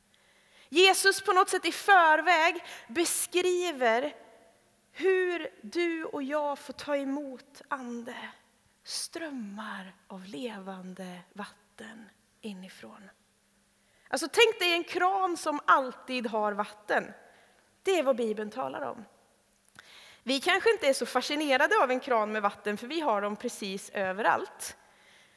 Jesus 0.74 1.22
på 1.22 1.34
något 1.34 1.50
sätt 1.50 1.66
i 1.66 1.72
förväg 1.72 2.64
beskriver 2.88 4.16
hur 4.92 5.50
du 5.62 6.06
och 6.06 6.24
jag 6.24 6.60
får 6.60 6.74
ta 6.74 6.98
emot 6.98 7.62
ande. 7.68 8.16
Strömmar 8.84 9.96
av 10.08 10.26
levande 10.26 11.20
vatten 11.34 12.10
inifrån. 12.42 13.10
Alltså 14.08 14.28
tänk 14.32 14.60
dig 14.60 14.74
en 14.74 14.84
kran 14.84 15.38
som 15.38 15.60
alltid 15.66 16.28
har 16.28 16.52
vatten. 16.52 17.14
Det 17.84 18.00
är 18.00 18.04
vad 18.04 18.16
Bibeln 18.16 18.52
talar 18.52 18.82
om. 18.82 19.06
Vi 20.24 20.40
kanske 20.40 20.72
inte 20.72 20.88
är 20.88 20.94
så 20.94 21.06
fascinerade 21.06 21.84
av 21.84 21.92
en 21.92 22.00
kran 22.00 22.32
med 22.32 22.42
vatten 22.42 22.78
för 22.78 22.88
vi 22.88 23.00
har 23.00 23.22
dem 23.22 23.36
precis 23.36 23.90
överallt. 23.90 24.78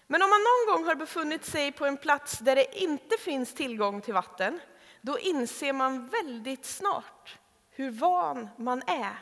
Men 0.07 0.23
om 0.23 0.31
man 0.31 0.41
någon 0.41 0.77
gång 0.77 0.87
har 0.87 0.95
befunnit 0.95 1.45
sig 1.45 1.73
på 1.73 1.87
en 1.87 1.97
plats 1.97 2.39
där 2.39 2.57
det 2.57 2.83
inte 2.83 3.17
finns 3.17 3.55
tillgång 3.55 4.01
till 4.01 4.15
vatten 4.15 4.61
då 5.05 5.19
inser 5.19 5.73
man 5.73 6.09
väldigt 6.09 6.65
snart 6.65 7.39
hur 7.71 7.91
van 7.91 8.49
man 8.57 8.83
är 8.87 9.17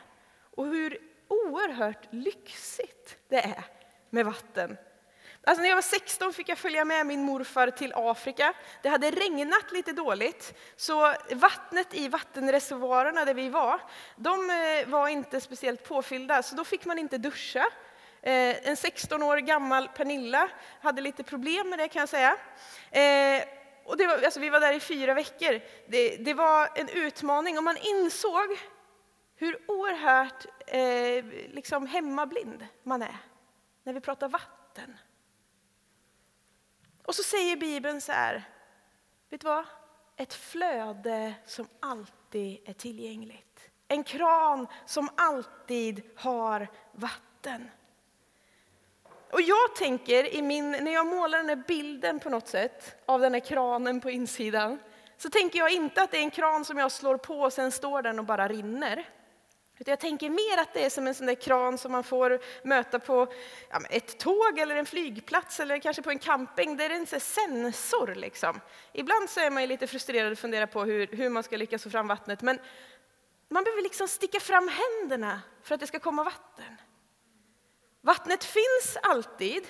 och 0.55 0.65
hur 0.65 0.97
oerhört 1.27 2.07
lyxigt 2.13 3.17
det 3.29 3.37
är 3.37 3.65
med 4.09 4.25
vatten. 4.25 4.77
Alltså 5.43 5.61
när 5.61 5.69
jag 5.69 5.75
var 5.75 5.81
16 5.81 6.33
fick 6.33 6.49
jag 6.49 6.57
följa 6.57 6.85
med 6.85 7.05
min 7.05 7.23
morfar 7.23 7.69
till 7.69 7.93
Afrika. 7.95 8.53
Det 8.81 8.89
hade 8.89 9.11
regnat 9.11 9.71
lite 9.71 9.91
dåligt, 9.91 10.53
så 10.75 11.13
vattnet 11.31 11.93
i 11.93 12.07
vattenreservoarerna 12.07 13.25
där 13.25 13.33
vi 13.33 13.49
var, 13.49 13.81
de 14.15 14.49
eh, 14.49 14.87
var 14.87 15.07
inte 15.07 15.41
speciellt 15.41 15.83
påfyllda, 15.83 16.43
så 16.43 16.55
då 16.55 16.63
fick 16.63 16.85
man 16.85 16.99
inte 16.99 17.17
duscha. 17.17 17.65
Eh, 18.21 18.67
en 18.67 18.77
16 18.77 19.23
år 19.23 19.37
gammal 19.37 19.87
Pernilla 19.87 20.49
hade 20.81 21.01
lite 21.01 21.23
problem 21.23 21.69
med 21.69 21.79
det 21.79 21.87
kan 21.87 21.99
jag 21.99 22.09
säga. 22.09 22.37
Eh, 22.91 23.62
och 23.85 23.97
det 23.97 24.07
var, 24.07 24.21
alltså 24.21 24.39
vi 24.39 24.49
var 24.49 24.59
där 24.59 24.73
i 24.73 24.79
fyra 24.79 25.13
veckor. 25.13 25.61
Det, 25.87 26.17
det 26.17 26.33
var 26.33 26.69
en 26.75 26.89
utmaning 26.89 27.57
och 27.57 27.63
man 27.63 27.77
insåg 27.77 28.57
hur 29.35 29.71
oerhört 29.71 30.45
eh, 30.67 31.25
liksom 31.53 31.87
hemmablind 31.87 32.67
man 32.83 33.01
är 33.01 33.17
när 33.83 33.93
vi 33.93 34.01
pratar 34.01 34.27
vatten. 34.27 34.97
Och 37.05 37.15
så 37.15 37.23
säger 37.23 37.55
Bibeln 37.55 38.01
så 38.01 38.11
här, 38.11 38.43
vet 39.29 39.41
du 39.41 39.47
vad? 39.47 39.65
Ett 40.15 40.33
flöde 40.33 41.33
som 41.45 41.67
alltid 41.79 42.69
är 42.69 42.73
tillgängligt. 42.73 43.69
En 43.87 44.03
kran 44.03 44.67
som 44.85 45.09
alltid 45.17 46.01
har 46.15 46.67
vatten. 46.91 47.69
Och 49.33 49.41
jag 49.41 49.75
tänker, 49.75 50.33
i 50.33 50.41
min, 50.41 50.71
när 50.71 50.93
jag 50.93 51.07
målar 51.07 51.37
den 51.37 51.49
här 51.49 51.63
bilden 51.67 52.19
på 52.19 52.29
något 52.29 52.47
sätt, 52.47 52.95
av 53.05 53.21
den 53.21 53.33
här 53.33 53.39
kranen 53.39 54.01
på 54.01 54.09
insidan, 54.09 54.79
så 55.17 55.29
tänker 55.29 55.59
jag 55.59 55.71
inte 55.71 56.01
att 56.01 56.11
det 56.11 56.17
är 56.17 56.21
en 56.21 56.31
kran 56.31 56.65
som 56.65 56.77
jag 56.77 56.91
slår 56.91 57.17
på 57.17 57.39
och 57.39 57.53
sen 57.53 57.71
står 57.71 58.01
den 58.01 58.19
och 58.19 58.25
bara 58.25 58.47
rinner. 58.47 59.09
Utan 59.79 59.91
jag 59.91 59.99
tänker 59.99 60.29
mer 60.29 60.61
att 60.61 60.73
det 60.73 60.85
är 60.85 60.89
som 60.89 61.07
en 61.07 61.15
sån 61.15 61.27
där 61.27 61.35
kran 61.35 61.77
som 61.77 61.91
man 61.91 62.03
får 62.03 62.39
möta 62.63 62.99
på 62.99 63.33
ja, 63.69 63.79
ett 63.89 64.19
tåg 64.19 64.59
eller 64.59 64.75
en 64.75 64.85
flygplats 64.85 65.59
eller 65.59 65.79
kanske 65.79 66.01
på 66.01 66.09
en 66.09 66.19
camping. 66.19 66.77
Där 66.77 66.89
det 66.89 66.95
är 66.95 66.99
en 66.99 67.19
sensor. 67.19 68.15
Liksom. 68.15 68.59
Ibland 68.93 69.29
så 69.29 69.39
är 69.39 69.49
man 69.49 69.65
lite 69.65 69.87
frustrerad 69.87 70.31
och 70.31 70.37
funderar 70.37 70.65
på 70.65 70.83
hur, 70.83 71.07
hur 71.07 71.29
man 71.29 71.43
ska 71.43 71.57
lyckas 71.57 71.83
få 71.83 71.89
fram 71.89 72.07
vattnet. 72.07 72.41
Men 72.41 72.59
man 73.49 73.63
behöver 73.63 73.81
liksom 73.81 74.07
sticka 74.07 74.39
fram 74.39 74.69
händerna 74.69 75.41
för 75.63 75.75
att 75.75 75.81
det 75.81 75.87
ska 75.87 75.99
komma 75.99 76.23
vatten. 76.23 76.77
Vattnet 78.05 78.43
finns 78.43 78.97
alltid, 79.03 79.67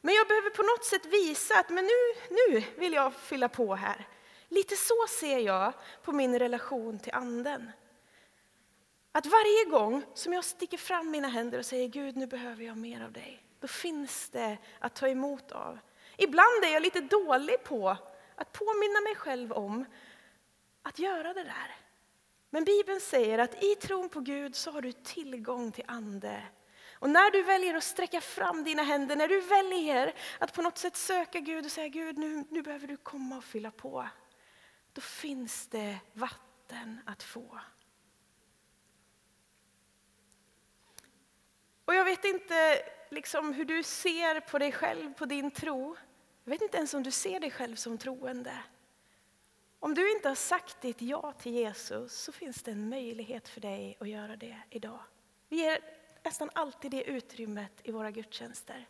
men 0.00 0.14
jag 0.14 0.28
behöver 0.28 0.50
på 0.50 0.62
något 0.62 0.84
sätt 0.84 1.06
visa 1.06 1.58
att 1.58 1.70
men 1.70 1.84
nu, 1.84 2.14
nu 2.30 2.62
vill 2.76 2.92
jag 2.92 3.14
fylla 3.14 3.48
på 3.48 3.74
här. 3.74 4.08
Lite 4.48 4.76
så 4.76 5.06
ser 5.08 5.38
jag 5.38 5.72
på 6.02 6.12
min 6.12 6.38
relation 6.38 6.98
till 6.98 7.14
Anden. 7.14 7.70
Att 9.12 9.26
varje 9.26 9.64
gång 9.70 10.02
som 10.14 10.32
jag 10.32 10.44
sticker 10.44 10.78
fram 10.78 11.10
mina 11.10 11.28
händer 11.28 11.58
och 11.58 11.66
säger 11.66 11.88
Gud, 11.88 12.16
nu 12.16 12.26
behöver 12.26 12.64
jag 12.64 12.76
mer 12.76 13.04
av 13.04 13.12
dig, 13.12 13.42
då 13.60 13.68
finns 13.68 14.30
det 14.30 14.58
att 14.78 14.94
ta 14.94 15.08
emot 15.08 15.52
av. 15.52 15.78
Ibland 16.16 16.64
är 16.64 16.72
jag 16.72 16.82
lite 16.82 17.00
dålig 17.00 17.64
på 17.64 17.96
att 18.34 18.52
påminna 18.52 19.00
mig 19.00 19.14
själv 19.14 19.52
om 19.52 19.84
att 20.82 20.98
göra 20.98 21.34
det 21.34 21.44
där. 21.44 21.76
Men 22.50 22.64
Bibeln 22.64 23.00
säger 23.00 23.38
att 23.38 23.62
i 23.62 23.74
tron 23.74 24.08
på 24.08 24.20
Gud 24.20 24.56
så 24.56 24.70
har 24.70 24.82
du 24.82 24.92
tillgång 24.92 25.72
till 25.72 25.84
Ande 25.86 26.42
och 26.98 27.10
när 27.10 27.30
du 27.30 27.42
väljer 27.42 27.74
att 27.74 27.84
sträcka 27.84 28.20
fram 28.20 28.64
dina 28.64 28.82
händer, 28.82 29.16
när 29.16 29.28
du 29.28 29.40
väljer 29.40 30.14
att 30.38 30.52
på 30.52 30.62
något 30.62 30.78
sätt 30.78 30.96
söka 30.96 31.40
Gud 31.40 31.64
och 31.64 31.70
säga 31.70 31.88
Gud, 31.88 32.18
nu, 32.18 32.44
nu 32.50 32.62
behöver 32.62 32.86
du 32.86 32.96
komma 32.96 33.36
och 33.36 33.44
fylla 33.44 33.70
på. 33.70 34.08
Då 34.92 35.00
finns 35.00 35.66
det 35.66 35.98
vatten 36.12 37.00
att 37.06 37.22
få. 37.22 37.60
Och 41.84 41.94
jag 41.94 42.04
vet 42.04 42.24
inte 42.24 42.78
liksom, 43.10 43.52
hur 43.52 43.64
du 43.64 43.82
ser 43.82 44.40
på 44.40 44.58
dig 44.58 44.72
själv, 44.72 45.14
på 45.14 45.26
din 45.26 45.50
tro. 45.50 45.96
Jag 46.44 46.50
vet 46.50 46.62
inte 46.62 46.76
ens 46.76 46.94
om 46.94 47.02
du 47.02 47.10
ser 47.10 47.40
dig 47.40 47.50
själv 47.50 47.76
som 47.76 47.98
troende. 47.98 48.58
Om 49.78 49.94
du 49.94 50.12
inte 50.12 50.28
har 50.28 50.34
sagt 50.34 50.80
ditt 50.80 51.02
ja 51.02 51.32
till 51.32 51.52
Jesus 51.52 52.12
så 52.12 52.32
finns 52.32 52.62
det 52.62 52.70
en 52.70 52.88
möjlighet 52.88 53.48
för 53.48 53.60
dig 53.60 53.96
att 54.00 54.08
göra 54.08 54.36
det 54.36 54.58
idag. 54.70 55.00
Vi 55.48 55.56
ger 55.56 55.78
nästan 56.26 56.50
alltid 56.52 56.90
det 56.90 57.02
utrymmet 57.02 57.72
i 57.82 57.92
våra 57.92 58.10
gudstjänster. 58.10 58.88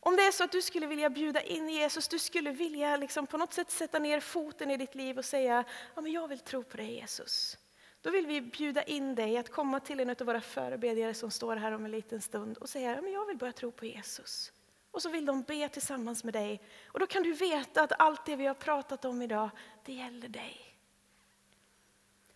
Om 0.00 0.16
det 0.16 0.22
är 0.22 0.32
så 0.32 0.44
att 0.44 0.52
du 0.52 0.62
skulle 0.62 0.86
vilja 0.86 1.10
bjuda 1.10 1.42
in 1.42 1.68
Jesus, 1.68 2.08
du 2.08 2.18
skulle 2.18 2.50
vilja 2.50 2.96
liksom 2.96 3.26
på 3.26 3.38
något 3.38 3.52
sätt 3.52 3.70
sätta 3.70 3.98
ner 3.98 4.20
foten 4.20 4.70
i 4.70 4.76
ditt 4.76 4.94
liv 4.94 5.18
och 5.18 5.24
säga, 5.24 5.64
ja 5.94 6.00
men 6.00 6.12
jag 6.12 6.28
vill 6.28 6.38
tro 6.38 6.62
på 6.62 6.76
dig 6.76 6.94
Jesus. 6.94 7.58
Då 8.00 8.10
vill 8.10 8.26
vi 8.26 8.40
bjuda 8.40 8.82
in 8.82 9.14
dig 9.14 9.36
att 9.38 9.50
komma 9.50 9.80
till 9.80 10.00
en 10.00 10.10
av 10.10 10.16
våra 10.26 10.40
förebedjare 10.40 11.14
som 11.14 11.30
står 11.30 11.56
här 11.56 11.72
om 11.72 11.84
en 11.84 11.90
liten 11.90 12.20
stund 12.20 12.56
och 12.56 12.68
säga, 12.68 12.94
ja 12.94 13.02
men 13.02 13.12
jag 13.12 13.26
vill 13.26 13.36
börja 13.36 13.52
tro 13.52 13.72
på 13.72 13.86
Jesus. 13.86 14.52
Och 14.90 15.02
så 15.02 15.08
vill 15.08 15.26
de 15.26 15.42
be 15.42 15.68
tillsammans 15.68 16.24
med 16.24 16.34
dig. 16.34 16.60
Och 16.86 17.00
då 17.00 17.06
kan 17.06 17.22
du 17.22 17.32
veta 17.32 17.82
att 17.82 17.92
allt 17.98 18.26
det 18.26 18.36
vi 18.36 18.46
har 18.46 18.54
pratat 18.54 19.04
om 19.04 19.22
idag, 19.22 19.50
det 19.84 19.92
gäller 19.92 20.28
dig. 20.28 20.76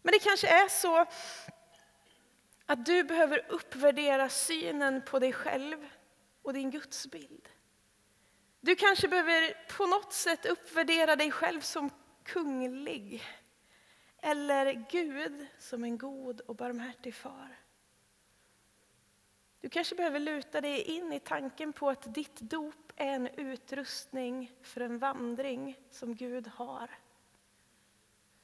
Men 0.03 0.13
det 0.13 0.19
kanske 0.19 0.49
är 0.49 0.69
så 0.69 1.07
att 2.71 2.87
du 2.87 3.05
behöver 3.05 3.47
uppvärdera 3.49 4.29
synen 4.29 5.03
på 5.03 5.19
dig 5.19 5.33
själv 5.33 5.89
och 6.43 6.53
din 6.53 6.71
gudsbild. 6.71 7.49
Du 8.61 8.77
kanske 8.77 9.09
behöver 9.09 9.67
på 9.77 9.87
något 9.87 10.13
sätt 10.13 10.47
uppvärdera 10.47 11.17
dig 11.17 11.31
själv 11.31 11.61
som 11.61 11.91
kunglig. 12.25 13.25
Eller 14.23 14.87
Gud 14.91 15.47
som 15.59 15.85
en 15.85 15.99
god 15.99 16.41
och 16.41 16.57
barmhärtig 16.57 17.15
far. 17.15 17.59
Du 19.61 19.69
kanske 19.69 19.95
behöver 19.95 20.19
luta 20.19 20.61
dig 20.61 20.83
in 20.83 21.13
i 21.13 21.21
tanken 21.21 21.73
på 21.73 21.91
att 21.91 22.15
ditt 22.15 22.41
dop 22.41 22.93
är 22.97 23.15
en 23.15 23.27
utrustning 23.27 24.53
för 24.63 24.81
en 24.81 24.99
vandring 24.99 25.79
som 25.91 26.15
Gud 26.15 26.47
har. 26.47 26.91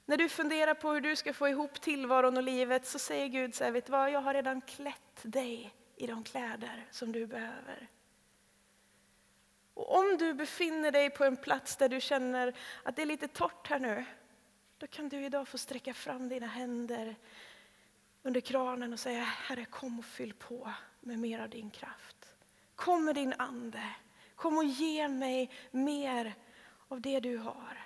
När 0.07 0.17
du 0.17 0.29
funderar 0.29 0.75
på 0.75 0.93
hur 0.93 1.01
du 1.01 1.17
ska 1.17 1.33
få 1.33 1.49
ihop 1.49 1.81
tillvaron 1.81 2.37
och 2.37 2.43
livet 2.43 2.87
så 2.87 2.99
säger 2.99 3.27
Gud 3.27 3.55
så 3.55 3.65
här, 3.65 3.71
vet 3.71 3.87
du 3.87 3.93
vad, 3.93 4.11
jag 4.11 4.21
har 4.21 4.35
redan 4.35 4.61
klätt 4.61 5.21
dig 5.23 5.75
i 5.97 6.07
de 6.07 6.25
kläder 6.25 6.87
som 6.91 7.13
du 7.13 7.27
behöver. 7.27 7.89
Och 9.75 9.99
om 9.99 10.17
du 10.19 10.35
befinner 10.35 10.93
dig 10.93 11.11
på 11.11 11.25
en 11.25 11.37
plats 11.37 11.77
där 11.77 11.89
du 11.89 12.01
känner 12.01 12.55
att 12.83 12.97
det 12.97 13.03
är 13.03 13.07
lite 13.07 13.29
torrt 13.29 13.67
här 13.67 13.79
nu, 13.79 14.05
då 14.79 14.87
kan 14.87 15.09
du 15.09 15.25
idag 15.25 15.49
få 15.49 15.59
sträcka 15.59 15.95
fram 15.95 16.29
dina 16.29 16.47
händer 16.47 17.17
under 18.23 18.41
kranen 18.41 18.93
och 18.93 19.01
säga 19.01 19.23
Herre 19.23 19.65
kom 19.65 19.99
och 19.99 20.05
fyll 20.05 20.35
på 20.35 20.73
med 21.01 21.19
mer 21.19 21.41
av 21.41 21.49
din 21.49 21.71
kraft. 21.71 22.35
Kom 22.75 23.05
med 23.05 23.15
din 23.15 23.35
ande. 23.39 23.83
Kom 24.35 24.57
och 24.57 24.65
ge 24.65 25.09
mig 25.09 25.51
mer 25.71 26.35
av 26.89 27.01
det 27.01 27.21
du 27.21 27.37
har. 27.37 27.84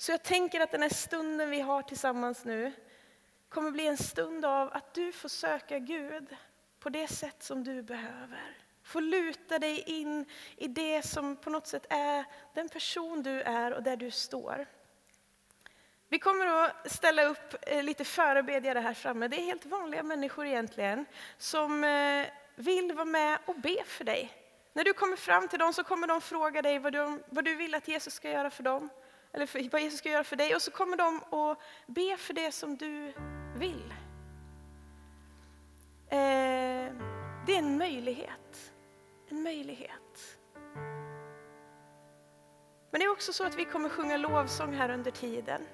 Så 0.00 0.12
jag 0.12 0.22
tänker 0.22 0.60
att 0.60 0.70
den 0.70 0.82
här 0.82 0.88
stunden 0.88 1.50
vi 1.50 1.60
har 1.60 1.82
tillsammans 1.82 2.44
nu 2.44 2.72
kommer 3.48 3.70
bli 3.70 3.86
en 3.86 3.96
stund 3.96 4.44
av 4.44 4.72
att 4.72 4.94
du 4.94 5.12
får 5.12 5.28
söka 5.28 5.78
Gud 5.78 6.36
på 6.78 6.88
det 6.88 7.08
sätt 7.08 7.42
som 7.42 7.64
du 7.64 7.82
behöver. 7.82 8.56
Få 8.82 9.00
luta 9.00 9.58
dig 9.58 9.80
in 9.86 10.24
i 10.56 10.68
det 10.68 11.02
som 11.02 11.36
på 11.36 11.50
något 11.50 11.66
sätt 11.66 11.86
är 11.90 12.24
den 12.54 12.68
person 12.68 13.22
du 13.22 13.42
är 13.42 13.72
och 13.72 13.82
där 13.82 13.96
du 13.96 14.10
står. 14.10 14.66
Vi 16.08 16.18
kommer 16.18 16.46
att 16.46 16.92
ställa 16.92 17.24
upp 17.24 17.54
eh, 17.62 17.82
lite 17.82 18.04
förebedjare 18.04 18.78
här 18.78 18.94
framme. 18.94 19.28
Det 19.28 19.40
är 19.40 19.44
helt 19.44 19.66
vanliga 19.66 20.02
människor 20.02 20.46
egentligen 20.46 21.06
som 21.38 21.84
eh, 21.84 22.26
vill 22.54 22.92
vara 22.92 23.04
med 23.04 23.38
och 23.46 23.56
be 23.56 23.84
för 23.84 24.04
dig. 24.04 24.32
När 24.72 24.84
du 24.84 24.92
kommer 24.92 25.16
fram 25.16 25.48
till 25.48 25.58
dem 25.58 25.72
så 25.72 25.84
kommer 25.84 26.06
de 26.06 26.20
fråga 26.20 26.62
dig 26.62 26.78
vad 26.78 26.92
du, 26.92 27.22
vad 27.28 27.44
du 27.44 27.54
vill 27.54 27.74
att 27.74 27.88
Jesus 27.88 28.14
ska 28.14 28.30
göra 28.30 28.50
för 28.50 28.62
dem. 28.62 28.90
Eller 29.32 29.46
för, 29.46 29.70
vad 29.70 29.82
Jesus 29.82 29.98
ska 29.98 30.08
göra 30.08 30.24
för 30.24 30.36
dig. 30.36 30.54
Och 30.54 30.62
så 30.62 30.70
kommer 30.70 30.96
de 30.96 31.16
att 31.16 31.58
be 31.86 32.16
för 32.16 32.34
det 32.34 32.52
som 32.52 32.76
du 32.76 33.12
vill. 33.56 33.94
Eh, 36.08 36.92
det 37.46 37.54
är 37.54 37.58
en 37.58 37.78
möjlighet. 37.78 38.72
En 39.28 39.42
möjlighet. 39.42 40.38
Men 42.90 43.00
det 43.00 43.04
är 43.04 43.12
också 43.12 43.32
så 43.32 43.44
att 43.44 43.54
vi 43.54 43.64
kommer 43.64 43.88
sjunga 43.88 44.16
lovsång 44.16 44.74
här 44.74 44.90
under 44.90 45.10
tiden. 45.10 45.66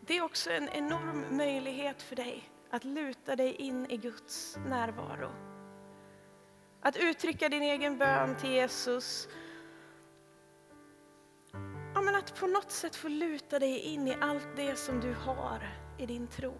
Det 0.00 0.16
är 0.16 0.22
också 0.22 0.50
en 0.50 0.68
enorm 0.68 1.36
möjlighet 1.36 2.02
för 2.02 2.16
dig 2.16 2.50
att 2.70 2.84
luta 2.84 3.36
dig 3.36 3.52
in 3.52 3.90
i 3.90 3.96
Guds 3.96 4.58
närvaro. 4.66 5.30
Att 6.80 6.96
uttrycka 6.96 7.48
din 7.48 7.62
egen 7.62 7.98
bön 7.98 8.36
till 8.36 8.50
Jesus. 8.50 9.28
Ja, 11.98 12.02
men 12.02 12.16
att 12.16 12.40
på 12.40 12.46
något 12.46 12.70
sätt 12.70 12.96
få 12.96 13.08
luta 13.08 13.58
dig 13.58 13.78
in 13.78 14.08
i 14.08 14.16
allt 14.20 14.48
det 14.56 14.78
som 14.78 15.00
du 15.00 15.14
har 15.14 15.76
i 15.98 16.06
din 16.06 16.26
tro. 16.26 16.54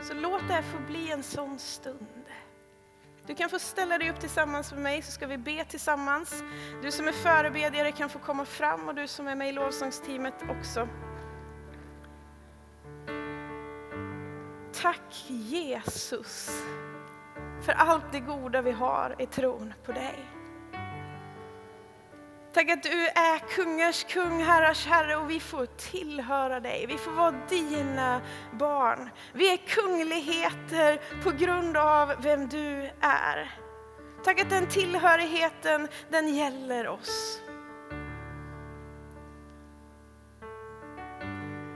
Så 0.00 0.14
låt 0.14 0.48
det 0.48 0.54
här 0.54 0.62
få 0.62 0.78
bli 0.78 1.10
en 1.10 1.22
sån 1.22 1.58
stund. 1.58 2.24
Du 3.26 3.34
kan 3.34 3.50
få 3.50 3.58
ställa 3.58 3.98
dig 3.98 4.10
upp 4.10 4.20
tillsammans 4.20 4.72
med 4.72 4.82
mig 4.82 5.02
så 5.02 5.12
ska 5.12 5.26
vi 5.26 5.38
be 5.38 5.64
tillsammans. 5.64 6.44
Du 6.82 6.90
som 6.90 7.08
är 7.08 7.12
förebedjare 7.12 7.92
kan 7.92 8.08
få 8.08 8.18
komma 8.18 8.44
fram 8.44 8.88
och 8.88 8.94
du 8.94 9.06
som 9.06 9.28
är 9.28 9.34
med 9.34 9.48
i 9.48 9.52
lovsångsteamet 9.52 10.34
också. 10.50 10.88
Tack 14.72 15.24
Jesus 15.28 16.62
för 17.62 17.72
allt 17.72 18.12
det 18.12 18.20
goda 18.20 18.62
vi 18.62 18.70
har 18.70 19.16
i 19.18 19.26
tron 19.26 19.74
på 19.84 19.92
dig. 19.92 20.41
Tack 22.52 22.70
att 22.70 22.82
du 22.82 23.06
är 23.06 23.38
kungars 23.38 24.04
kung, 24.04 24.42
herrars 24.42 24.86
herre 24.86 25.16
och 25.16 25.30
vi 25.30 25.40
får 25.40 25.66
tillhöra 25.66 26.60
dig. 26.60 26.86
Vi 26.86 26.98
får 26.98 27.10
vara 27.10 27.34
dina 27.48 28.20
barn. 28.52 29.10
Vi 29.32 29.52
är 29.52 29.56
kungligheter 29.56 31.00
på 31.22 31.30
grund 31.30 31.76
av 31.76 32.12
vem 32.22 32.48
du 32.48 32.90
är. 33.00 33.50
Tack 34.24 34.40
att 34.40 34.50
den 34.50 34.68
tillhörigheten, 34.68 35.88
den 36.10 36.34
gäller 36.34 36.88
oss. 36.88 37.40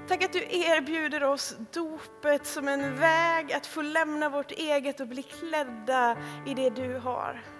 Tack 0.08 0.24
att 0.24 0.32
du 0.32 0.42
erbjuder 0.50 1.24
oss 1.24 1.56
dopet 1.72 2.46
som 2.46 2.68
en 2.68 2.98
väg 2.98 3.52
att 3.52 3.66
få 3.66 3.82
lämna 3.82 4.28
vårt 4.28 4.52
eget 4.52 5.00
och 5.00 5.08
bli 5.08 5.22
klädda 5.22 6.16
i 6.46 6.54
det 6.54 6.70
du 6.70 6.98
har. 6.98 7.55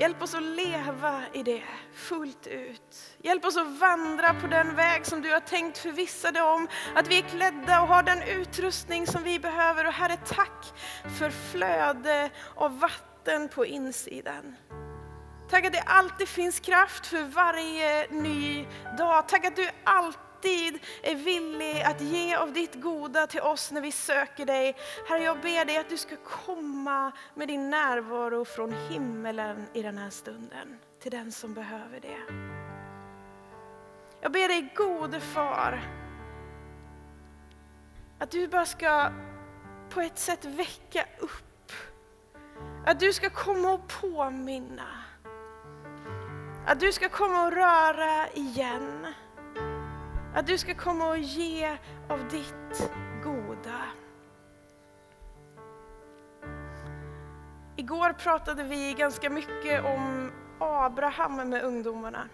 Hjälp 0.00 0.22
oss 0.22 0.34
att 0.34 0.42
leva 0.42 1.22
i 1.32 1.42
det 1.42 1.62
fullt 1.94 2.46
ut. 2.46 3.16
Hjälp 3.18 3.44
oss 3.44 3.56
att 3.56 3.78
vandra 3.78 4.34
på 4.34 4.46
den 4.46 4.76
väg 4.76 5.06
som 5.06 5.22
du 5.22 5.32
har 5.32 5.40
tänkt 5.40 5.78
förvissade 5.78 6.42
om. 6.42 6.68
Att 6.94 7.08
vi 7.08 7.18
är 7.18 7.22
klädda 7.22 7.82
och 7.82 7.88
har 7.88 8.02
den 8.02 8.22
utrustning 8.22 9.06
som 9.06 9.22
vi 9.22 9.38
behöver. 9.38 9.86
Och 9.86 9.92
Herre, 9.92 10.16
tack 10.26 10.72
för 11.18 11.30
flöde 11.30 12.30
av 12.54 12.78
vatten 12.78 13.48
på 13.48 13.66
insidan. 13.66 14.56
Tack 15.50 15.64
att 15.66 15.72
det 15.72 15.82
alltid 15.82 16.28
finns 16.28 16.60
kraft 16.60 17.06
för 17.06 17.22
varje 17.22 18.06
ny 18.10 18.66
dag. 18.98 19.28
Tack 19.28 19.44
att 19.44 19.56
du 19.56 19.68
alltid 19.84 20.29
alltid 20.40 20.78
är 21.02 21.14
villig 21.14 21.82
att 21.82 22.00
ge 22.00 22.34
av 22.34 22.52
ditt 22.52 22.74
goda 22.74 23.26
till 23.26 23.40
oss 23.40 23.72
när 23.72 23.80
vi 23.80 23.92
söker 23.92 24.46
dig. 24.46 24.76
Herre, 25.08 25.22
jag 25.22 25.40
ber 25.40 25.64
dig 25.64 25.76
att 25.76 25.88
du 25.88 25.96
ska 25.96 26.16
komma 26.16 27.12
med 27.34 27.48
din 27.48 27.70
närvaro 27.70 28.44
från 28.44 28.72
himmelen 28.72 29.66
i 29.74 29.82
den 29.82 29.98
här 29.98 30.10
stunden, 30.10 30.78
till 31.02 31.10
den 31.10 31.32
som 31.32 31.54
behöver 31.54 32.00
det. 32.00 32.18
Jag 34.20 34.32
ber 34.32 34.48
dig 34.48 34.72
gode 34.76 35.20
far, 35.20 35.80
att 38.18 38.30
du 38.30 38.48
bara 38.48 38.66
ska 38.66 39.10
på 39.90 40.00
ett 40.00 40.18
sätt 40.18 40.44
väcka 40.44 41.04
upp. 41.18 41.72
Att 42.86 43.00
du 43.00 43.12
ska 43.12 43.30
komma 43.30 43.72
och 43.72 43.88
påminna. 43.88 44.88
Att 46.66 46.80
du 46.80 46.92
ska 46.92 47.08
komma 47.08 47.46
och 47.46 47.52
röra 47.52 48.28
igen. 48.28 49.06
Att 50.34 50.46
du 50.46 50.58
ska 50.58 50.74
komma 50.74 51.08
och 51.08 51.18
ge 51.18 51.78
av 52.08 52.28
ditt 52.28 52.90
goda. 53.24 53.80
Igår 57.76 58.12
pratade 58.12 58.62
vi 58.62 58.94
ganska 58.98 59.30
mycket 59.30 59.84
om 59.84 60.32
Abraham 60.58 61.36
med 61.36 61.64
ungdomarna. 61.64 62.28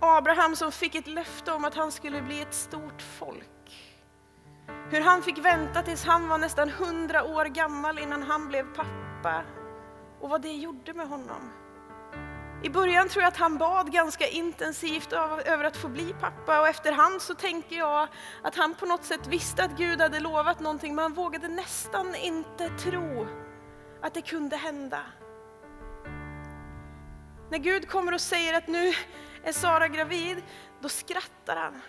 Abraham 0.00 0.56
som 0.56 0.72
fick 0.72 0.94
ett 0.94 1.06
löfte 1.06 1.52
om 1.52 1.64
att 1.64 1.74
han 1.74 1.92
skulle 1.92 2.22
bli 2.22 2.42
ett 2.42 2.54
stort 2.54 3.02
folk. 3.02 3.94
Hur 4.90 5.00
han 5.00 5.22
fick 5.22 5.38
vänta 5.38 5.82
tills 5.82 6.04
han 6.04 6.28
var 6.28 6.38
nästan 6.38 6.70
hundra 6.70 7.24
år 7.24 7.44
gammal 7.44 7.98
innan 7.98 8.22
han 8.22 8.48
blev 8.48 8.74
pappa 8.74 9.42
och 10.20 10.30
vad 10.30 10.42
det 10.42 10.52
gjorde 10.52 10.94
med 10.94 11.08
honom. 11.08 11.50
I 12.62 12.68
början 12.68 13.08
tror 13.08 13.22
jag 13.22 13.28
att 13.28 13.36
han 13.36 13.58
bad 13.58 13.92
ganska 13.92 14.28
intensivt 14.28 15.12
över 15.12 15.64
att 15.64 15.76
få 15.76 15.88
bli 15.88 16.14
pappa 16.20 16.60
och 16.60 16.68
efterhand 16.68 17.22
så 17.22 17.34
tänker 17.34 17.76
jag 17.76 18.08
att 18.42 18.56
han 18.56 18.74
på 18.74 18.86
något 18.86 19.04
sätt 19.04 19.26
visste 19.26 19.64
att 19.64 19.78
Gud 19.78 20.00
hade 20.00 20.20
lovat 20.20 20.60
någonting 20.60 20.94
men 20.94 21.02
han 21.02 21.14
vågade 21.14 21.48
nästan 21.48 22.14
inte 22.14 22.68
tro 22.68 23.26
att 24.02 24.14
det 24.14 24.22
kunde 24.22 24.56
hända. 24.56 25.00
När 27.50 27.58
Gud 27.58 27.88
kommer 27.88 28.14
och 28.14 28.20
säger 28.20 28.54
att 28.54 28.66
nu 28.66 28.92
är 29.44 29.52
Sara 29.52 29.88
gravid, 29.88 30.42
då 30.80 30.88
skrattar 30.88 31.56
han. 31.56 31.80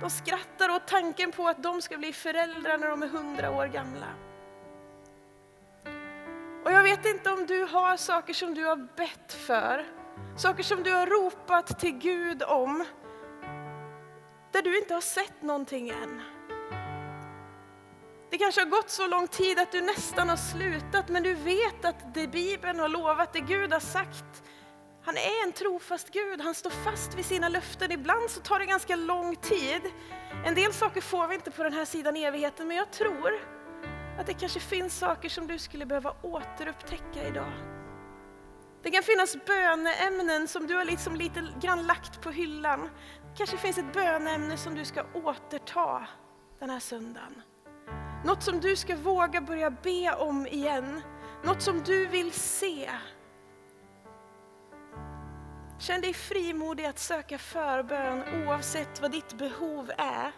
De 0.00 0.10
skrattar 0.10 0.68
åt 0.70 0.86
tanken 0.86 1.32
på 1.32 1.48
att 1.48 1.62
de 1.62 1.82
ska 1.82 1.98
bli 1.98 2.12
föräldrar 2.12 2.78
när 2.78 2.88
de 2.88 3.02
är 3.02 3.08
hundra 3.08 3.50
år 3.50 3.66
gamla. 3.66 4.06
Och 6.64 6.72
jag 6.72 6.82
vet 6.82 7.06
inte 7.06 7.30
om 7.30 7.46
du 7.46 7.64
har 7.64 7.96
saker 7.96 8.34
som 8.34 8.54
du 8.54 8.64
har 8.64 8.76
bett 8.96 9.32
för, 9.32 9.86
saker 10.36 10.62
som 10.62 10.82
du 10.82 10.92
har 10.94 11.06
ropat 11.06 11.80
till 11.80 11.98
Gud 11.98 12.42
om, 12.42 12.84
där 14.52 14.62
du 14.62 14.78
inte 14.78 14.94
har 14.94 15.00
sett 15.00 15.42
någonting 15.42 15.88
än. 15.88 16.22
Det 18.30 18.38
kanske 18.38 18.60
har 18.60 18.68
gått 18.68 18.90
så 18.90 19.06
lång 19.06 19.28
tid 19.28 19.58
att 19.58 19.72
du 19.72 19.80
nästan 19.80 20.28
har 20.28 20.36
slutat, 20.36 21.08
men 21.08 21.22
du 21.22 21.34
vet 21.34 21.84
att 21.84 22.14
det 22.14 22.28
Bibeln 22.28 22.78
har 22.78 22.88
lovat, 22.88 23.32
det 23.32 23.40
Gud 23.40 23.72
har 23.72 23.80
sagt, 23.80 24.42
han 25.04 25.16
är 25.16 25.44
en 25.44 25.52
trofast 25.52 26.10
Gud, 26.10 26.40
han 26.40 26.54
står 26.54 26.70
fast 26.70 27.14
vid 27.14 27.24
sina 27.24 27.48
löften. 27.48 27.92
Ibland 27.92 28.30
så 28.30 28.40
tar 28.40 28.58
det 28.58 28.66
ganska 28.66 28.96
lång 28.96 29.36
tid. 29.36 29.82
En 30.44 30.54
del 30.54 30.72
saker 30.72 31.00
får 31.00 31.28
vi 31.28 31.34
inte 31.34 31.50
på 31.50 31.62
den 31.62 31.72
här 31.72 31.84
sidan 31.84 32.16
evigheten, 32.16 32.68
men 32.68 32.76
jag 32.76 32.90
tror 32.90 33.32
att 34.18 34.26
det 34.26 34.34
kanske 34.34 34.60
finns 34.60 34.98
saker 34.98 35.28
som 35.28 35.46
du 35.46 35.58
skulle 35.58 35.86
behöva 35.86 36.14
återupptäcka 36.22 37.28
idag. 37.28 37.52
Det 38.82 38.90
kan 38.90 39.02
finnas 39.02 39.36
böneämnen 39.46 40.48
som 40.48 40.66
du 40.66 40.74
har 40.74 40.84
liksom 40.84 41.16
lite 41.16 41.48
grann 41.60 41.86
lagt 41.86 42.22
på 42.22 42.30
hyllan. 42.30 42.80
Det 43.30 43.36
kanske 43.36 43.56
finns 43.56 43.78
ett 43.78 43.92
böneämne 43.92 44.56
som 44.56 44.74
du 44.74 44.84
ska 44.84 45.04
återta 45.14 46.06
den 46.58 46.70
här 46.70 46.80
söndagen. 46.80 47.42
Något 48.24 48.42
som 48.42 48.60
du 48.60 48.76
ska 48.76 48.96
våga 48.96 49.40
börja 49.40 49.70
be 49.70 50.14
om 50.14 50.46
igen. 50.46 51.02
Något 51.44 51.62
som 51.62 51.82
du 51.82 52.06
vill 52.06 52.32
se. 52.32 52.90
Känn 55.78 56.00
dig 56.00 56.14
frimodig 56.14 56.84
att 56.84 56.98
söka 56.98 57.38
förbön 57.38 58.46
oavsett 58.46 59.00
vad 59.00 59.10
ditt 59.10 59.38
behov 59.38 59.90
är. 59.98 60.32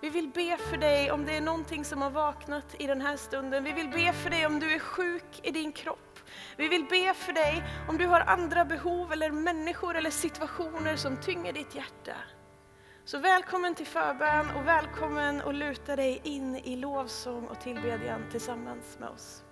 Vi 0.00 0.08
vill 0.08 0.28
be 0.28 0.56
för 0.56 0.76
dig 0.76 1.10
om 1.10 1.24
det 1.24 1.36
är 1.36 1.40
någonting 1.40 1.84
som 1.84 2.02
har 2.02 2.10
vaknat 2.10 2.74
i 2.78 2.86
den 2.86 3.00
här 3.00 3.16
stunden. 3.16 3.64
Vi 3.64 3.72
vill 3.72 3.88
be 3.88 4.12
för 4.12 4.30
dig 4.30 4.46
om 4.46 4.60
du 4.60 4.74
är 4.74 4.78
sjuk 4.78 5.40
i 5.42 5.50
din 5.50 5.72
kropp. 5.72 6.18
Vi 6.56 6.68
vill 6.68 6.84
be 6.84 7.14
för 7.14 7.32
dig 7.32 7.64
om 7.88 7.98
du 7.98 8.06
har 8.06 8.20
andra 8.20 8.64
behov 8.64 9.12
eller 9.12 9.30
människor 9.30 9.96
eller 9.96 10.10
situationer 10.10 10.96
som 10.96 11.16
tynger 11.16 11.52
ditt 11.52 11.74
hjärta. 11.74 12.16
Så 13.04 13.18
välkommen 13.18 13.74
till 13.74 13.86
förbön 13.86 14.50
och 14.50 14.66
välkommen 14.66 15.40
att 15.40 15.54
luta 15.54 15.96
dig 15.96 16.20
in 16.24 16.56
i 16.56 16.76
lovsång 16.76 17.46
och 17.46 17.60
tillbedjan 17.60 18.22
tillsammans 18.30 18.98
med 18.98 19.08
oss. 19.08 19.45